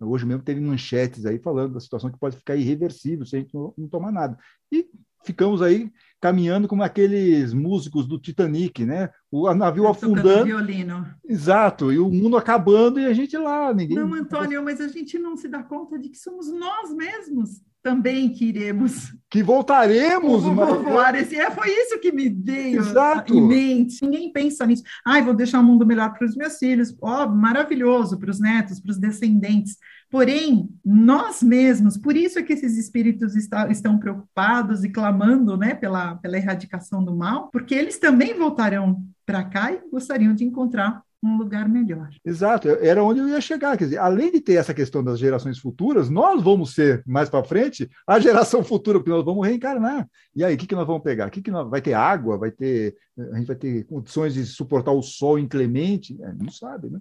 É, 0.00 0.04
hoje 0.04 0.26
mesmo 0.26 0.42
teve 0.42 0.60
manchetes 0.60 1.24
aí 1.24 1.38
falando 1.38 1.74
da 1.74 1.80
situação 1.80 2.10
que 2.10 2.18
pode 2.18 2.36
ficar 2.36 2.56
irreversível 2.56 3.24
se 3.24 3.36
a 3.36 3.38
gente 3.38 3.54
não, 3.54 3.72
não 3.78 3.88
tomar 3.88 4.10
nada. 4.10 4.36
E 4.72 4.90
ficamos 5.28 5.60
aí 5.60 5.92
caminhando 6.20 6.66
como 6.66 6.82
aqueles 6.82 7.52
músicos 7.52 8.06
do 8.06 8.18
Titanic, 8.18 8.84
né? 8.84 9.10
O 9.30 9.52
navio 9.54 9.86
afundando. 9.86 10.46
Violino. 10.46 11.06
Exato, 11.24 11.92
e 11.92 11.98
o 11.98 12.08
mundo 12.08 12.36
acabando 12.36 12.98
e 12.98 13.06
a 13.06 13.12
gente 13.12 13.36
lá, 13.36 13.72
ninguém. 13.72 13.96
Não, 13.96 14.14
Antônio, 14.14 14.64
mas 14.64 14.80
a 14.80 14.88
gente 14.88 15.18
não 15.18 15.36
se 15.36 15.48
dá 15.48 15.62
conta 15.62 15.98
de 15.98 16.08
que 16.08 16.18
somos 16.18 16.50
nós 16.50 16.92
mesmos 16.92 17.60
também 17.82 18.30
que 18.30 18.46
iremos. 18.46 19.14
Que 19.30 19.42
voltaremos, 19.42 20.42
mas... 20.44 21.22
Esse, 21.22 21.36
é, 21.36 21.50
foi 21.50 21.68
isso 21.68 22.00
que 22.00 22.10
me 22.10 22.28
veio 22.28 22.80
Exato. 22.80 23.34
em 23.34 23.46
mente. 23.46 24.02
Ninguém 24.02 24.32
pensa 24.32 24.66
nisso. 24.66 24.82
Ai, 25.06 25.22
vou 25.22 25.34
deixar 25.34 25.60
o 25.60 25.64
mundo 25.64 25.86
melhor 25.86 26.12
para 26.12 26.26
os 26.26 26.34
meus 26.34 26.56
filhos. 26.58 26.96
Ó, 27.00 27.24
oh, 27.24 27.28
maravilhoso 27.28 28.18
para 28.18 28.30
os 28.30 28.40
netos, 28.40 28.80
para 28.80 28.90
os 28.90 28.98
descendentes. 28.98 29.76
Porém, 30.10 30.70
nós 30.84 31.42
mesmos, 31.42 31.98
por 31.98 32.16
isso 32.16 32.38
é 32.38 32.42
que 32.42 32.52
esses 32.52 32.78
espíritos 32.78 33.36
está, 33.36 33.70
estão 33.70 33.98
preocupados 33.98 34.82
e 34.82 34.88
clamando 34.88 35.56
né, 35.56 35.74
pela, 35.74 36.16
pela 36.16 36.36
erradicação 36.36 37.04
do 37.04 37.14
mal, 37.14 37.48
porque 37.50 37.74
eles 37.74 37.98
também 37.98 38.32
voltarão 38.34 39.04
para 39.26 39.44
cá 39.44 39.70
e 39.72 39.82
gostariam 39.90 40.34
de 40.34 40.44
encontrar 40.44 41.02
um 41.22 41.36
lugar 41.36 41.68
melhor. 41.68 42.08
Exato, 42.24 42.68
era 42.68 43.02
onde 43.02 43.20
eu 43.20 43.28
ia 43.28 43.40
chegar. 43.40 43.76
Quer 43.76 43.84
dizer, 43.84 43.98
além 43.98 44.30
de 44.30 44.40
ter 44.40 44.54
essa 44.54 44.72
questão 44.72 45.02
das 45.02 45.18
gerações 45.18 45.58
futuras, 45.58 46.08
nós 46.08 46.42
vamos 46.42 46.74
ser 46.74 47.02
mais 47.06 47.28
para 47.28 47.44
frente 47.44 47.90
a 48.06 48.18
geração 48.20 48.62
futura, 48.62 48.98
porque 48.98 49.10
nós 49.10 49.24
vamos 49.24 49.46
reencarnar. 49.46 50.08
E 50.34 50.44
aí, 50.44 50.54
o 50.54 50.58
que, 50.58 50.66
que 50.66 50.74
nós 50.74 50.86
vamos 50.86 51.02
pegar? 51.02 51.28
Que, 51.30 51.42
que 51.42 51.50
nós... 51.50 51.68
vai 51.68 51.82
ter 51.82 51.92
água? 51.92 52.38
Vai 52.38 52.50
ter 52.50 52.96
a 53.18 53.36
gente 53.36 53.48
vai 53.48 53.56
ter 53.56 53.84
condições 53.84 54.32
de 54.32 54.46
suportar 54.46 54.92
o 54.92 55.02
sol 55.02 55.38
inclemente? 55.38 56.16
É, 56.22 56.32
não 56.32 56.50
sabe, 56.50 56.88
né? 56.88 57.00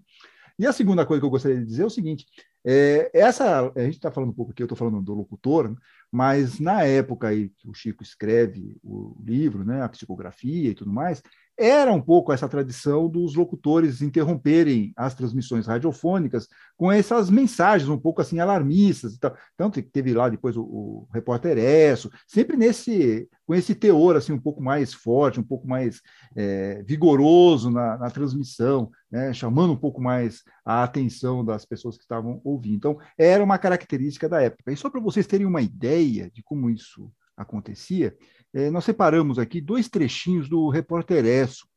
E 0.60 0.66
a 0.66 0.74
segunda 0.74 1.06
coisa 1.06 1.22
que 1.22 1.26
eu 1.26 1.30
gostaria 1.30 1.60
de 1.60 1.66
dizer 1.66 1.84
é 1.84 1.86
o 1.86 1.90
seguinte: 1.90 2.26
é, 2.70 3.10
essa, 3.14 3.72
a 3.74 3.84
gente 3.84 3.94
está 3.94 4.12
falando 4.12 4.32
um 4.32 4.34
pouco 4.34 4.52
aqui, 4.52 4.62
eu 4.62 4.66
estou 4.66 4.78
falando 4.78 5.02
do 5.02 5.14
locutor, 5.14 5.74
mas 6.12 6.60
na 6.60 6.84
época 6.84 7.28
aí 7.28 7.50
que 7.50 7.70
o 7.70 7.74
Chico 7.74 8.04
escreve 8.04 8.78
o 8.84 9.16
livro, 9.24 9.64
né, 9.64 9.82
a 9.82 9.90
psicografia 9.90 10.70
e 10.70 10.76
tudo 10.76 10.92
mais, 10.92 11.22
era 11.58 11.92
um 11.92 12.02
pouco 12.02 12.32
essa 12.32 12.48
tradição 12.48 13.10
dos 13.10 13.34
locutores 13.34 14.02
interromperem 14.04 14.94
as 14.96 15.16
transmissões 15.16 15.66
radiofônicas 15.66 16.48
com 16.78 16.92
essas 16.92 17.32
mensagens 17.32 17.90
um 17.90 17.98
pouco 17.98 18.22
assim 18.22 18.40
alarmistas 18.40 19.16
e 19.16 19.20
tal. 19.20 19.36
Então 19.56 19.72
teve 19.72 20.14
lá 20.14 20.30
depois 20.30 20.56
o, 20.56 20.62
o 20.62 21.08
repórter 21.12 21.58
Esso, 21.58 22.12
sempre 22.28 22.56
nesse 22.56 23.28
com 23.48 23.56
esse 23.56 23.74
teor 23.74 24.16
assim 24.16 24.34
um 24.34 24.40
pouco 24.40 24.62
mais 24.62 24.94
forte, 24.94 25.40
um 25.40 25.44
pouco 25.44 25.68
mais 25.68 26.02
é, 26.36 26.84
vigoroso 26.84 27.72
na, 27.72 27.98
na 27.98 28.12
transmissão, 28.12 28.92
né, 29.10 29.34
chamando 29.34 29.74
um 29.74 29.78
pouco 29.78 30.00
mais 30.00 30.44
a 30.64 30.84
atenção 30.84 31.44
das 31.44 31.66
pessoas 31.66 31.98
que 31.98 32.04
estavam 32.04 32.40
ouvindo. 32.44 32.76
Então 32.76 33.00
era 33.18 33.44
uma 33.44 33.58
característica 33.58 34.30
da 34.30 34.42
época. 34.42 34.72
E 34.72 34.78
só 34.78 34.92
para 34.92 35.02
vocês 35.02 35.26
terem 35.26 35.48
uma 35.48 35.62
ideia 35.62 35.97
de 36.04 36.44
como 36.44 36.70
isso 36.70 37.12
acontecia, 37.36 38.16
é, 38.54 38.70
nós 38.72 38.86
separamos 38.86 39.38
aqui 39.38 39.62
dois 39.62 39.88
trechinhos 39.88 40.50
do 40.50 40.70
Repórter 40.70 41.26
Esso. 41.26 41.68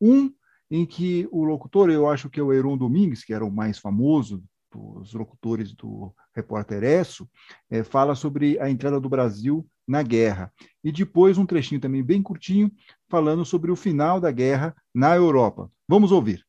Um 0.00 0.32
em 0.70 0.84
que 0.84 1.26
o 1.32 1.44
locutor, 1.44 1.90
eu 1.90 2.08
acho 2.08 2.28
que 2.28 2.38
é 2.38 2.42
o 2.42 2.52
Heron 2.52 2.76
Domingues, 2.76 3.24
que 3.24 3.32
era 3.32 3.44
o 3.44 3.50
mais 3.50 3.78
famoso 3.78 4.42
dos 4.70 5.14
locutores 5.14 5.72
do 5.72 6.12
Repórter 6.34 6.84
Esso, 6.84 7.28
é, 7.70 7.82
fala 7.82 8.14
sobre 8.14 8.60
a 8.60 8.68
entrada 8.68 9.00
do 9.00 9.08
Brasil 9.08 9.66
na 9.86 10.02
guerra. 10.02 10.52
E 10.84 10.92
depois 10.92 11.38
um 11.38 11.46
trechinho 11.46 11.80
também 11.80 12.02
bem 12.02 12.22
curtinho, 12.22 12.70
falando 13.08 13.44
sobre 13.44 13.70
o 13.70 13.76
final 13.76 14.20
da 14.20 14.30
guerra 14.30 14.76
na 14.94 15.16
Europa. 15.16 15.70
Vamos 15.88 16.12
ouvir. 16.12 16.44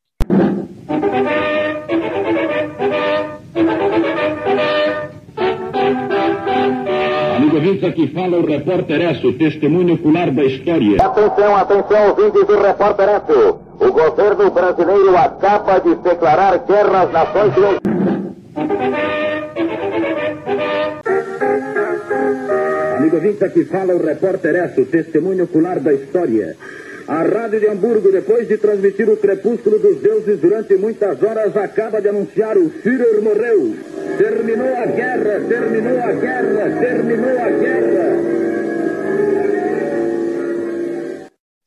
Ouvintes, 7.70 7.84
aqui 7.84 8.08
fala 8.08 8.38
o 8.38 8.46
repórter 8.46 9.02
Esso, 9.02 9.34
testemunho 9.34 9.94
ocular 9.96 10.32
da 10.32 10.44
história. 10.44 10.98
Atenção, 11.00 11.56
atenção, 11.56 12.10
ouvintes 12.10 12.48
do 12.48 12.60
repórter 12.60 13.10
Esso. 13.10 13.60
O 13.80 13.92
governo 13.92 14.52
brasileiro 14.52 15.16
acaba 15.16 15.80
de 15.80 15.96
declarar 15.96 16.58
guerra 16.66 17.04
às 17.04 17.12
nações. 17.12 17.54
Amigo 22.98 23.16
ouvinte, 23.16 23.44
aqui 23.44 23.66
fala 23.66 23.94
o 23.94 24.04
repórter 24.04 24.56
Esso, 24.56 24.86
testemunho 24.86 25.44
ocular 25.44 25.80
da 25.80 25.94
história. 25.94 26.56
A 27.10 27.24
Rádio 27.24 27.60
de 27.60 27.68
Hamburgo, 27.68 28.12
depois 28.12 28.48
de 28.48 28.56
transmitir 28.56 29.10
o 29.10 29.18
crepúsculo 29.18 29.80
dos 29.80 30.00
deuses 30.00 30.40
durante 30.40 30.76
muitas 30.76 31.24
horas, 31.24 31.58
acaba 31.58 32.00
de 32.00 32.08
anunciar 32.08 32.56
o 32.56 32.70
Führer 32.70 33.24
morreu. 33.24 33.76
Terminou 34.16 34.68
a 34.78 34.86
guerra, 34.86 35.44
terminou 35.48 36.00
a 36.00 36.12
guerra, 36.14 36.80
terminou 36.80 37.32
a 37.32 37.50
guerra. 37.50 38.40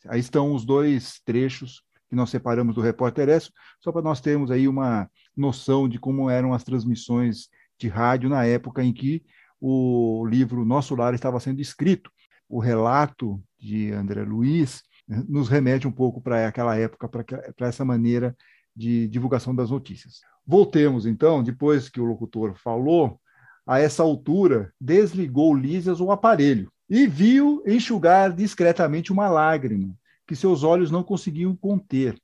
Aí 0.07 0.21
estão 0.21 0.55
os 0.55 0.65
dois 0.65 1.21
trechos 1.25 1.83
que 2.09 2.15
nós 2.15 2.31
separamos 2.31 2.77
do 2.77 2.81
repórter 2.81 3.29
Esso, 3.29 3.51
só 3.81 3.91
para 3.91 4.03
nós 4.03 4.21
termos 4.21 4.49
aí 4.49 4.69
uma 4.69 5.11
noção 5.37 5.89
de 5.89 5.99
como 5.99 6.31
eram 6.31 6.55
as 6.55 6.63
transmissões 6.63 7.49
de 7.77 7.89
rádio 7.89 8.31
na 8.31 8.45
época 8.45 8.85
em 8.85 8.93
que 8.93 9.25
o 9.61 10.25
livro 10.25 10.65
Nosso 10.65 10.95
Lar 10.95 11.15
estava 11.15 11.41
sendo 11.41 11.61
escrito. 11.61 12.13
O 12.49 12.61
relato 12.61 13.43
de 13.59 13.91
André 13.91 14.23
Luiz 14.23 14.85
nos 15.09 15.49
remete 15.49 15.87
um 15.87 15.93
pouco 15.93 16.21
para 16.21 16.47
aquela 16.47 16.77
época, 16.77 17.09
para 17.09 17.67
essa 17.67 17.85
maneira 17.85 18.37
de 18.75 19.09
divulgação 19.09 19.55
das 19.55 19.71
notícias. 19.71 20.21
Voltemos, 20.47 21.07
então, 21.07 21.43
depois 21.43 21.89
que 21.89 22.01
o 22.01 22.05
locutor 22.05 22.55
falou, 22.57 23.21
a 23.67 23.79
essa 23.79 24.03
altura, 24.03 24.73
desligou 24.81 25.55
Lísias 25.55 26.01
o 26.01 26.11
aparelho 26.11 26.73
e 26.91 27.07
viu 27.07 27.63
enxugar 27.67 28.33
discretamente 28.33 29.13
uma 29.13 29.29
lágrima 29.29 29.95
que 30.27 30.35
seus 30.35 30.63
olhos 30.63 30.91
não 30.91 31.03
conseguiam 31.03 31.55
conter. 31.55 32.19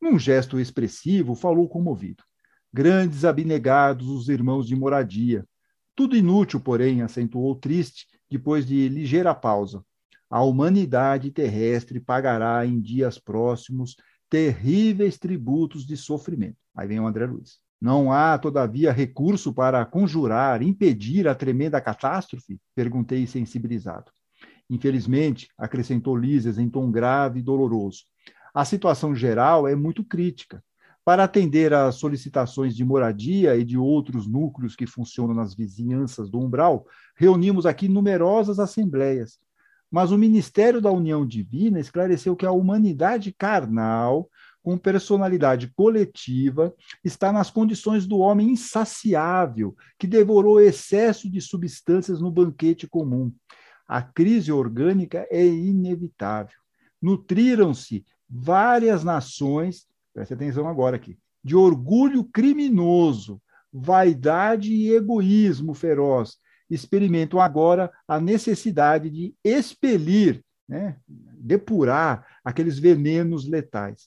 Num 0.00 0.18
gesto 0.18 0.58
expressivo, 0.58 1.34
falou 1.34 1.68
comovido. 1.68 2.22
Grandes 2.72 3.24
abnegados 3.24 4.08
os 4.08 4.28
irmãos 4.28 4.66
de 4.66 4.76
moradia. 4.76 5.44
Tudo 5.94 6.16
inútil, 6.16 6.60
porém, 6.60 7.02
acentuou 7.02 7.54
triste, 7.56 8.06
depois 8.30 8.66
de 8.66 8.88
ligeira 8.88 9.34
pausa 9.34 9.84
a 10.30 10.42
humanidade 10.42 11.30
terrestre 11.30 12.00
pagará 12.00 12.64
em 12.66 12.80
dias 12.80 13.18
próximos 13.18 13.96
terríveis 14.28 15.18
tributos 15.18 15.86
de 15.86 15.96
sofrimento. 15.96 16.58
Aí 16.76 16.86
vem 16.86 17.00
o 17.00 17.06
André 17.06 17.26
Luiz. 17.26 17.58
Não 17.80 18.12
há, 18.12 18.36
todavia, 18.36 18.92
recurso 18.92 19.52
para 19.52 19.84
conjurar, 19.86 20.62
impedir 20.62 21.28
a 21.28 21.34
tremenda 21.34 21.80
catástrofe? 21.80 22.60
Perguntei 22.74 23.26
sensibilizado. 23.26 24.10
Infelizmente, 24.68 25.48
acrescentou 25.56 26.16
Lísias 26.16 26.58
em 26.58 26.68
tom 26.68 26.90
grave 26.90 27.38
e 27.38 27.42
doloroso, 27.42 28.02
a 28.54 28.64
situação 28.64 29.14
geral 29.14 29.68
é 29.68 29.76
muito 29.76 30.02
crítica. 30.02 30.62
Para 31.04 31.24
atender 31.24 31.72
às 31.72 31.94
solicitações 31.94 32.74
de 32.74 32.84
moradia 32.84 33.56
e 33.56 33.64
de 33.64 33.78
outros 33.78 34.26
núcleos 34.26 34.74
que 34.74 34.86
funcionam 34.86 35.34
nas 35.34 35.54
vizinhanças 35.54 36.28
do 36.28 36.40
umbral, 36.40 36.84
reunimos 37.16 37.64
aqui 37.64 37.88
numerosas 37.88 38.58
assembleias, 38.58 39.38
mas 39.90 40.10
o 40.10 40.18
ministério 40.18 40.80
da 40.80 40.90
união 40.90 41.26
divina 41.26 41.80
esclareceu 41.80 42.36
que 42.36 42.46
a 42.46 42.52
humanidade 42.52 43.32
carnal, 43.32 44.28
com 44.62 44.76
personalidade 44.76 45.72
coletiva, 45.74 46.74
está 47.02 47.32
nas 47.32 47.50
condições 47.50 48.06
do 48.06 48.18
homem 48.18 48.50
insaciável, 48.50 49.74
que 49.98 50.06
devorou 50.06 50.60
excesso 50.60 51.30
de 51.30 51.40
substâncias 51.40 52.20
no 52.20 52.30
banquete 52.30 52.86
comum. 52.86 53.32
A 53.86 54.02
crise 54.02 54.52
orgânica 54.52 55.26
é 55.30 55.46
inevitável. 55.46 56.58
Nutriram-se 57.00 58.04
várias 58.28 59.02
nações, 59.02 59.86
preste 60.12 60.34
atenção 60.34 60.68
agora 60.68 60.96
aqui, 60.96 61.16
de 61.42 61.56
orgulho 61.56 62.24
criminoso, 62.24 63.40
vaidade 63.72 64.74
e 64.74 64.92
egoísmo 64.92 65.72
feroz, 65.72 66.36
experimentam 66.70 67.40
agora 67.40 67.90
a 68.06 68.20
necessidade 68.20 69.10
de 69.10 69.34
expelir, 69.42 70.42
né, 70.68 70.96
depurar 71.08 72.26
aqueles 72.44 72.78
venenos 72.78 73.48
letais, 73.48 74.06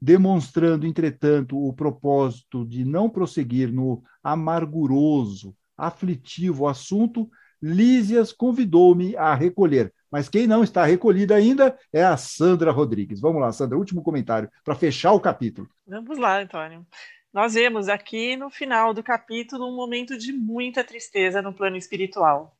demonstrando, 0.00 0.86
entretanto, 0.86 1.58
o 1.58 1.72
propósito 1.72 2.64
de 2.64 2.84
não 2.84 3.08
prosseguir 3.08 3.72
no 3.72 4.02
amarguroso, 4.22 5.54
aflitivo 5.76 6.68
assunto, 6.68 7.28
Lísias 7.60 8.32
convidou-me 8.32 9.16
a 9.16 9.34
recolher. 9.34 9.92
Mas 10.10 10.28
quem 10.28 10.46
não 10.46 10.62
está 10.62 10.84
recolhida 10.84 11.34
ainda 11.34 11.76
é 11.92 12.04
a 12.04 12.16
Sandra 12.16 12.70
Rodrigues. 12.70 13.20
Vamos 13.20 13.40
lá, 13.40 13.52
Sandra, 13.52 13.76
último 13.76 14.02
comentário 14.02 14.48
para 14.64 14.74
fechar 14.74 15.12
o 15.12 15.20
capítulo. 15.20 15.68
Vamos 15.86 16.18
lá, 16.18 16.40
Antônio. 16.40 16.86
Nós 17.32 17.54
vemos 17.54 17.88
aqui 17.88 18.36
no 18.36 18.50
final 18.50 18.94
do 18.94 19.02
capítulo 19.02 19.68
um 19.68 19.76
momento 19.76 20.16
de 20.16 20.32
muita 20.32 20.82
tristeza 20.82 21.42
no 21.42 21.52
plano 21.52 21.76
espiritual. 21.76 22.56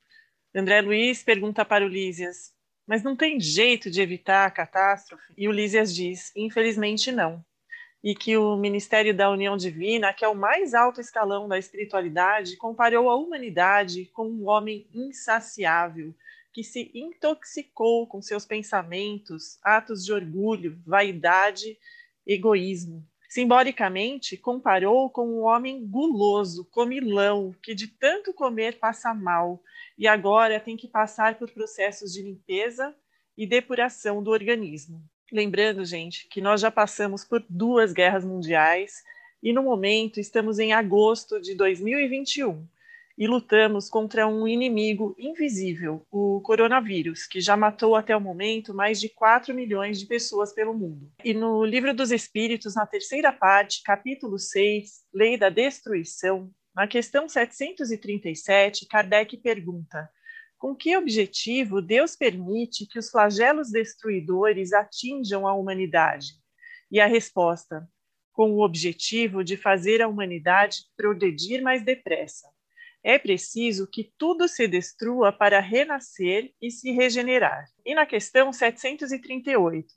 André 0.54 0.80
Luiz 0.80 1.22
pergunta 1.22 1.64
para 1.64 1.86
Lísias: 1.86 2.54
mas 2.86 3.02
não 3.02 3.16
tem 3.16 3.40
jeito 3.40 3.90
de 3.90 4.00
evitar 4.00 4.46
a 4.46 4.50
catástrofe? 4.50 5.34
E 5.36 5.46
Lísias 5.50 5.94
diz: 5.94 6.32
infelizmente 6.36 7.10
não. 7.10 7.44
E 8.02 8.14
que 8.14 8.36
o 8.36 8.56
Ministério 8.56 9.14
da 9.14 9.30
União 9.30 9.56
Divina, 9.56 10.12
que 10.12 10.24
é 10.24 10.28
o 10.28 10.34
mais 10.34 10.74
alto 10.74 11.00
escalão 11.00 11.48
da 11.48 11.58
espiritualidade, 11.58 12.56
comparou 12.56 13.10
a 13.10 13.16
humanidade 13.16 14.06
com 14.12 14.28
um 14.28 14.48
homem 14.48 14.86
insaciável 14.94 16.14
que 16.52 16.62
se 16.62 16.90
intoxicou 16.94 18.06
com 18.06 18.22
seus 18.22 18.46
pensamentos, 18.46 19.58
atos 19.62 20.04
de 20.04 20.12
orgulho, 20.12 20.80
vaidade, 20.86 21.76
egoísmo. 22.24 23.04
Simbolicamente, 23.36 24.34
comparou 24.34 25.10
com 25.10 25.28
um 25.28 25.42
homem 25.42 25.86
guloso, 25.86 26.64
comilão, 26.70 27.54
que 27.62 27.74
de 27.74 27.86
tanto 27.86 28.32
comer 28.32 28.78
passa 28.78 29.12
mal 29.12 29.62
e 29.98 30.08
agora 30.08 30.58
tem 30.58 30.74
que 30.74 30.88
passar 30.88 31.34
por 31.34 31.50
processos 31.50 32.14
de 32.14 32.22
limpeza 32.22 32.96
e 33.36 33.46
depuração 33.46 34.22
do 34.22 34.30
organismo. 34.30 35.04
Lembrando, 35.30 35.84
gente, 35.84 36.26
que 36.28 36.40
nós 36.40 36.62
já 36.62 36.70
passamos 36.70 37.26
por 37.26 37.44
duas 37.46 37.92
guerras 37.92 38.24
mundiais 38.24 39.04
e 39.42 39.52
no 39.52 39.62
momento 39.62 40.18
estamos 40.18 40.58
em 40.58 40.72
agosto 40.72 41.38
de 41.38 41.54
2021 41.54 42.66
e 43.16 43.26
lutamos 43.26 43.88
contra 43.88 44.26
um 44.26 44.46
inimigo 44.46 45.14
invisível, 45.18 46.06
o 46.10 46.40
coronavírus, 46.42 47.26
que 47.26 47.40
já 47.40 47.56
matou 47.56 47.96
até 47.96 48.14
o 48.16 48.20
momento 48.20 48.74
mais 48.74 49.00
de 49.00 49.08
4 49.08 49.54
milhões 49.54 49.98
de 49.98 50.06
pessoas 50.06 50.52
pelo 50.52 50.74
mundo. 50.74 51.10
E 51.24 51.32
no 51.32 51.64
Livro 51.64 51.94
dos 51.94 52.10
Espíritos, 52.10 52.74
na 52.74 52.86
terceira 52.86 53.32
parte, 53.32 53.82
capítulo 53.82 54.38
6, 54.38 55.04
Lei 55.14 55.38
da 55.38 55.48
Destruição, 55.48 56.50
na 56.74 56.86
questão 56.86 57.26
737, 57.26 58.86
Kardec 58.86 59.38
pergunta: 59.38 60.10
com 60.58 60.74
que 60.74 60.96
objetivo 60.96 61.80
Deus 61.80 62.16
permite 62.16 62.86
que 62.86 62.98
os 62.98 63.10
flagelos 63.10 63.70
destruidores 63.70 64.72
atinjam 64.72 65.46
a 65.46 65.54
humanidade? 65.54 66.28
E 66.90 67.00
a 67.00 67.06
resposta: 67.06 67.88
com 68.32 68.52
o 68.52 68.62
objetivo 68.62 69.42
de 69.42 69.56
fazer 69.56 70.02
a 70.02 70.08
humanidade 70.08 70.84
progredir 70.96 71.62
mais 71.62 71.82
depressa. 71.82 72.46
É 73.08 73.20
preciso 73.20 73.86
que 73.86 74.12
tudo 74.18 74.48
se 74.48 74.66
destrua 74.66 75.30
para 75.30 75.60
renascer 75.60 76.52
e 76.60 76.72
se 76.72 76.90
regenerar. 76.90 77.64
E 77.84 77.94
na 77.94 78.04
questão 78.04 78.52
738, 78.52 79.94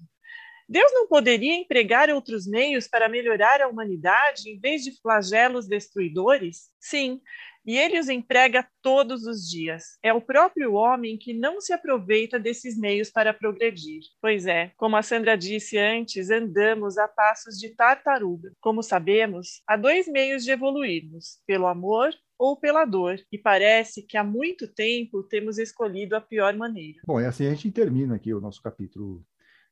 Deus 0.70 0.92
não 0.94 1.08
poderia 1.08 1.56
empregar 1.56 2.12
outros 2.12 2.46
meios 2.46 2.88
para 2.88 3.10
melhorar 3.10 3.64
a 3.64 3.68
humanidade 3.68 4.48
em 4.48 4.60
vez 4.60 4.84
de 4.84 4.96
flagelos 5.02 5.68
destruidores? 5.68 6.70
Sim, 6.80 7.20
e 7.66 7.76
ele 7.80 8.00
os 8.00 8.10
emprega 8.10 8.68
todos 8.80 9.26
os 9.26 9.50
dias. 9.50 9.98
É 10.04 10.14
o 10.14 10.22
próprio 10.22 10.74
homem 10.74 11.18
que 11.18 11.34
não 11.34 11.60
se 11.60 11.74
aproveita 11.74 12.38
desses 12.38 12.78
meios 12.78 13.10
para 13.10 13.34
progredir. 13.34 14.02
Pois 14.22 14.46
é, 14.46 14.72
como 14.78 14.96
a 14.96 15.02
Sandra 15.02 15.36
disse 15.36 15.80
antes, 15.80 16.30
andamos 16.30 17.00
a 17.00 17.08
passos 17.08 17.58
de 17.58 17.70
tartaruga. 17.70 18.52
Como 18.62 18.84
sabemos, 18.84 19.64
há 19.66 19.76
dois 19.76 20.08
meios 20.08 20.44
de 20.44 20.52
evoluirmos: 20.52 21.42
pelo 21.48 21.66
amor 21.66 22.14
ou 22.40 22.56
pela 22.56 22.86
dor. 22.86 23.20
E 23.30 23.38
parece 23.38 24.02
que 24.02 24.16
há 24.16 24.24
muito 24.24 24.66
tempo 24.68 25.22
temos 25.22 25.60
escolhido 25.60 26.16
a 26.16 26.22
pior 26.22 26.56
maneira. 26.56 27.00
Bom, 27.06 27.20
é 27.20 27.28
assim 27.28 27.46
a 27.46 27.50
gente 27.50 27.70
termina 27.70 28.16
aqui 28.16 28.34
o 28.34 28.40
nosso 28.40 28.62
capítulo 28.62 29.24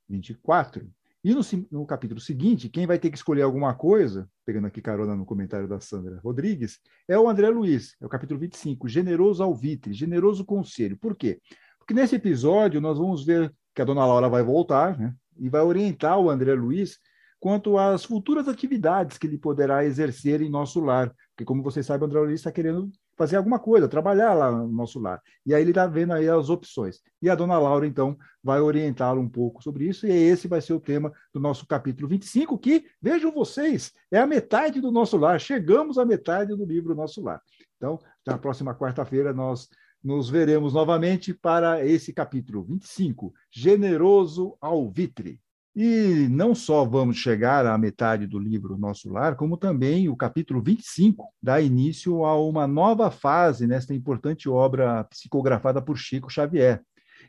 24. 0.09 0.87
E 1.23 1.33
no, 1.33 1.41
no, 1.71 1.85
capítulo 1.85 2.19
seguinte, 2.19 2.69
quem 2.69 2.85
vai 2.85 2.99
ter 2.99 3.09
que 3.09 3.17
escolher 3.17 3.41
alguma 3.41 3.73
coisa, 3.73 4.29
pegando 4.45 4.67
aqui 4.67 4.81
carona 4.81 5.15
no 5.15 5.25
comentário 5.25 5.67
da 5.67 5.79
Sandra 5.79 6.19
Rodrigues, 6.23 6.79
é 7.07 7.17
o 7.17 7.27
André 7.27 7.49
Luiz, 7.49 7.95
é 7.99 8.05
o 8.05 8.09
capítulo 8.09 8.39
25, 8.39 8.87
Generoso 8.87 9.43
Alvitre, 9.43 9.93
Generoso 9.93 10.45
Conselho. 10.45 10.97
Por 10.97 11.15
quê? 11.15 11.41
Porque 11.79 11.93
nesse 11.93 12.15
episódio 12.15 12.79
nós 12.79 12.97
vamos 12.97 13.25
ver 13.25 13.53
que 13.73 13.81
a 13.81 13.85
dona 13.85 14.05
Laura 14.05 14.29
vai 14.29 14.43
voltar 14.43 14.97
né, 14.97 15.13
e 15.37 15.49
vai 15.49 15.61
orientar 15.61 16.19
o 16.19 16.29
André 16.29 16.53
Luiz 16.53 16.97
quanto 17.39 17.77
às 17.77 18.03
futuras 18.03 18.47
atividades 18.47 19.17
que 19.17 19.27
ele 19.27 19.37
poderá 19.37 19.85
exercer 19.85 20.41
em 20.41 20.49
nosso 20.49 20.79
lar. 20.79 21.13
Porque, 21.37 21.45
como 21.45 21.61
vocês 21.61 21.85
sabem, 21.85 22.01
o 22.01 22.05
André 22.07 22.19
Luiz 22.19 22.39
está 22.39 22.51
querendo 22.51 22.89
fazer 23.15 23.35
alguma 23.35 23.59
coisa, 23.59 23.87
trabalhar 23.87 24.33
lá 24.33 24.51
no 24.51 24.67
nosso 24.69 24.99
lar. 24.99 25.21
E 25.45 25.53
aí 25.53 25.61
ele 25.61 25.69
está 25.69 25.85
vendo 25.85 26.13
aí 26.13 26.27
as 26.27 26.49
opções. 26.49 26.99
E 27.21 27.29
a 27.29 27.35
dona 27.35 27.59
Laura, 27.59 27.85
então, 27.85 28.17
vai 28.43 28.59
orientá-lo 28.59 29.21
um 29.21 29.29
pouco 29.29 29.61
sobre 29.61 29.87
isso, 29.87 30.07
e 30.07 30.11
esse 30.11 30.47
vai 30.47 30.61
ser 30.61 30.73
o 30.73 30.79
tema 30.79 31.13
do 31.31 31.39
nosso 31.39 31.67
capítulo 31.67 32.07
25, 32.07 32.57
que, 32.57 32.85
vejam 32.99 33.31
vocês, 33.31 33.91
é 34.11 34.17
a 34.17 34.25
metade 34.25 34.81
do 34.81 34.91
nosso 34.91 35.15
lar. 35.15 35.39
Chegamos 35.39 35.99
à 35.99 36.05
metade 36.05 36.55
do 36.55 36.65
livro 36.65 36.95
Nosso 36.95 37.21
Lar. 37.21 37.39
Então, 37.75 37.99
na 38.25 38.39
próxima 38.39 38.73
quarta-feira, 38.73 39.31
nós 39.31 39.69
nos 40.03 40.31
veremos 40.31 40.73
novamente 40.73 41.35
para 41.35 41.85
esse 41.85 42.11
capítulo 42.11 42.63
25, 42.63 43.31
Generoso 43.51 44.57
Alvitre. 44.59 45.39
E 45.79 46.27
não 46.31 46.55
só 46.55 46.83
vamos 46.83 47.17
chegar 47.17 47.67
à 47.67 47.77
metade 47.77 48.25
do 48.25 48.39
livro 48.39 48.79
Nosso 48.79 49.11
Lar, 49.11 49.35
como 49.35 49.55
também 49.55 50.09
o 50.09 50.15
capítulo 50.15 50.59
25 50.59 51.31
dá 51.39 51.61
início 51.61 52.25
a 52.25 52.35
uma 52.35 52.65
nova 52.65 53.11
fase 53.11 53.67
nesta 53.67 53.93
importante 53.93 54.49
obra 54.49 55.03
psicografada 55.03 55.79
por 55.79 55.95
Chico 55.95 56.31
Xavier. 56.31 56.81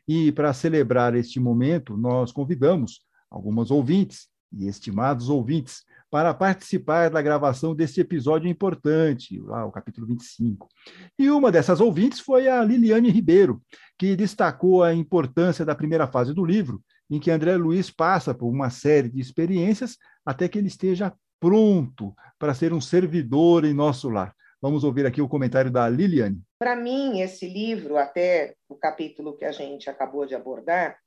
E 0.08 0.32
para 0.32 0.54
celebrar 0.54 1.14
este 1.14 1.38
momento, 1.38 1.94
nós 1.94 2.32
convidamos 2.32 3.02
algumas 3.30 3.70
ouvintes 3.70 4.28
e 4.50 4.66
estimados 4.66 5.28
ouvintes 5.28 5.82
para 6.10 6.32
participar 6.32 7.10
da 7.10 7.20
gravação 7.20 7.74
deste 7.74 8.00
episódio 8.00 8.48
importante, 8.48 9.38
lá 9.40 9.66
o 9.66 9.70
capítulo 9.70 10.06
25. 10.06 10.66
E 11.18 11.28
uma 11.28 11.52
dessas 11.52 11.82
ouvintes 11.82 12.18
foi 12.18 12.48
a 12.48 12.64
Liliane 12.64 13.10
Ribeiro, 13.10 13.60
que 13.98 14.16
destacou 14.16 14.82
a 14.82 14.94
importância 14.94 15.66
da 15.66 15.74
primeira 15.74 16.06
fase 16.06 16.32
do 16.32 16.46
livro 16.46 16.82
em 17.10 17.18
que 17.18 17.30
André 17.30 17.56
Luiz 17.56 17.90
passa 17.90 18.34
por 18.34 18.48
uma 18.48 18.70
série 18.70 19.08
de 19.08 19.20
experiências 19.20 19.96
até 20.24 20.48
que 20.48 20.58
ele 20.58 20.68
esteja 20.68 21.12
pronto 21.40 22.14
para 22.38 22.54
ser 22.54 22.72
um 22.72 22.80
servidor 22.80 23.64
em 23.64 23.72
nosso 23.72 24.08
lar. 24.08 24.34
Vamos 24.60 24.82
ouvir 24.82 25.06
aqui 25.06 25.22
o 25.22 25.28
comentário 25.28 25.70
da 25.70 25.88
Liliane. 25.88 26.42
Para 26.58 26.74
mim, 26.74 27.20
esse 27.20 27.48
livro, 27.48 27.96
até 27.96 28.54
o 28.68 28.74
capítulo 28.74 29.36
que 29.36 29.44
a 29.44 29.52
gente 29.52 29.88
acabou 29.88 30.26
de 30.26 30.34
abordar, 30.34 30.98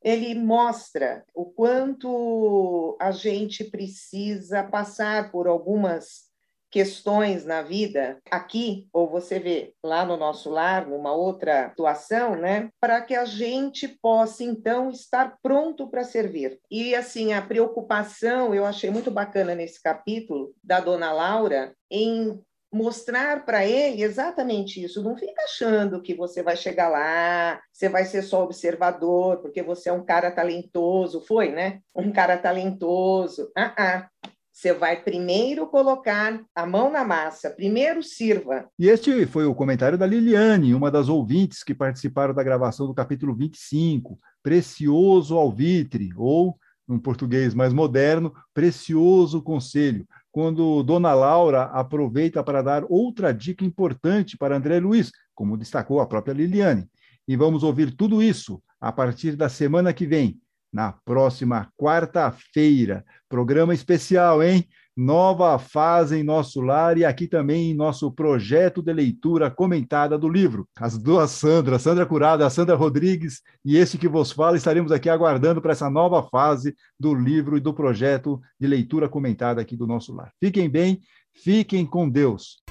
ele 0.00 0.34
mostra 0.34 1.24
o 1.34 1.46
quanto 1.46 2.96
a 3.00 3.10
gente 3.10 3.64
precisa 3.64 4.62
passar 4.62 5.32
por 5.32 5.48
algumas 5.48 6.30
questões 6.74 7.44
na 7.44 7.62
vida 7.62 8.18
aqui, 8.28 8.88
ou 8.92 9.08
você 9.08 9.38
vê 9.38 9.72
lá 9.80 10.04
no 10.04 10.16
nosso 10.16 10.50
lar, 10.50 10.88
numa 10.88 11.12
outra 11.12 11.68
situação, 11.68 12.34
né? 12.34 12.68
Para 12.80 13.00
que 13.00 13.14
a 13.14 13.24
gente 13.24 13.86
possa, 13.86 14.42
então, 14.42 14.90
estar 14.90 15.38
pronto 15.40 15.88
para 15.88 16.02
servir. 16.02 16.58
E, 16.68 16.92
assim, 16.96 17.32
a 17.32 17.40
preocupação, 17.40 18.52
eu 18.52 18.64
achei 18.64 18.90
muito 18.90 19.08
bacana 19.08 19.54
nesse 19.54 19.80
capítulo, 19.80 20.52
da 20.64 20.80
dona 20.80 21.12
Laura, 21.12 21.72
em 21.88 22.42
mostrar 22.74 23.44
para 23.44 23.64
ele 23.64 24.02
exatamente 24.02 24.82
isso. 24.82 25.00
Não 25.00 25.16
fica 25.16 25.44
achando 25.44 26.02
que 26.02 26.12
você 26.12 26.42
vai 26.42 26.56
chegar 26.56 26.88
lá, 26.88 27.60
você 27.72 27.88
vai 27.88 28.04
ser 28.04 28.22
só 28.22 28.42
observador, 28.42 29.40
porque 29.40 29.62
você 29.62 29.88
é 29.88 29.92
um 29.92 30.04
cara 30.04 30.30
talentoso. 30.32 31.20
Foi, 31.20 31.50
né? 31.50 31.78
Um 31.94 32.10
cara 32.10 32.36
talentoso. 32.36 33.48
Ah, 33.56 33.74
ah. 33.78 34.08
Você 34.54 34.72
vai 34.72 35.02
primeiro 35.02 35.66
colocar 35.66 36.40
a 36.54 36.64
mão 36.64 36.88
na 36.88 37.04
massa, 37.04 37.50
primeiro 37.50 38.04
sirva. 38.04 38.68
E 38.78 38.88
este 38.88 39.26
foi 39.26 39.44
o 39.46 39.54
comentário 39.54 39.98
da 39.98 40.06
Liliane, 40.06 40.72
uma 40.72 40.92
das 40.92 41.08
ouvintes 41.08 41.64
que 41.64 41.74
participaram 41.74 42.32
da 42.32 42.44
gravação 42.44 42.86
do 42.86 42.94
capítulo 42.94 43.34
25, 43.34 44.16
Precioso 44.40 45.36
Alvitre, 45.36 46.10
ou, 46.16 46.56
num 46.86 47.00
português 47.00 47.52
mais 47.52 47.72
moderno, 47.72 48.32
Precioso 48.54 49.42
Conselho, 49.42 50.06
quando 50.30 50.84
Dona 50.84 51.14
Laura 51.14 51.64
aproveita 51.64 52.40
para 52.44 52.62
dar 52.62 52.84
outra 52.88 53.34
dica 53.34 53.64
importante 53.64 54.38
para 54.38 54.56
André 54.56 54.78
Luiz, 54.78 55.10
como 55.34 55.58
destacou 55.58 55.98
a 56.00 56.06
própria 56.06 56.32
Liliane. 56.32 56.88
E 57.26 57.36
vamos 57.36 57.64
ouvir 57.64 57.90
tudo 57.90 58.22
isso 58.22 58.62
a 58.80 58.92
partir 58.92 59.34
da 59.34 59.48
semana 59.48 59.92
que 59.92 60.06
vem, 60.06 60.40
na 60.74 60.92
próxima 61.04 61.68
quarta-feira. 61.78 63.04
Programa 63.28 63.72
especial, 63.72 64.42
hein? 64.42 64.68
Nova 64.96 65.58
fase 65.58 66.16
em 66.16 66.22
nosso 66.22 66.60
lar 66.60 66.98
e 66.98 67.04
aqui 67.04 67.26
também 67.26 67.70
em 67.70 67.74
nosso 67.74 68.12
projeto 68.12 68.82
de 68.82 68.92
leitura 68.92 69.50
comentada 69.50 70.18
do 70.18 70.28
livro. 70.28 70.68
As 70.76 70.98
duas 70.98 71.30
Sandras, 71.30 71.82
Sandra 71.82 72.04
Curada, 72.04 72.48
Sandra 72.50 72.76
Rodrigues 72.76 73.40
e 73.64 73.76
esse 73.76 73.98
que 73.98 74.08
vos 74.08 74.32
fala, 74.32 74.56
estaremos 74.56 74.92
aqui 74.92 75.08
aguardando 75.08 75.62
para 75.62 75.72
essa 75.72 75.88
nova 75.88 76.22
fase 76.24 76.74
do 76.98 77.14
livro 77.14 77.56
e 77.56 77.60
do 77.60 77.72
projeto 77.72 78.40
de 78.58 78.66
leitura 78.66 79.08
comentada 79.08 79.60
aqui 79.60 79.76
do 79.76 79.86
nosso 79.86 80.14
lar. 80.14 80.32
Fiquem 80.40 80.68
bem, 80.68 81.00
fiquem 81.32 81.86
com 81.86 82.08
Deus. 82.08 82.63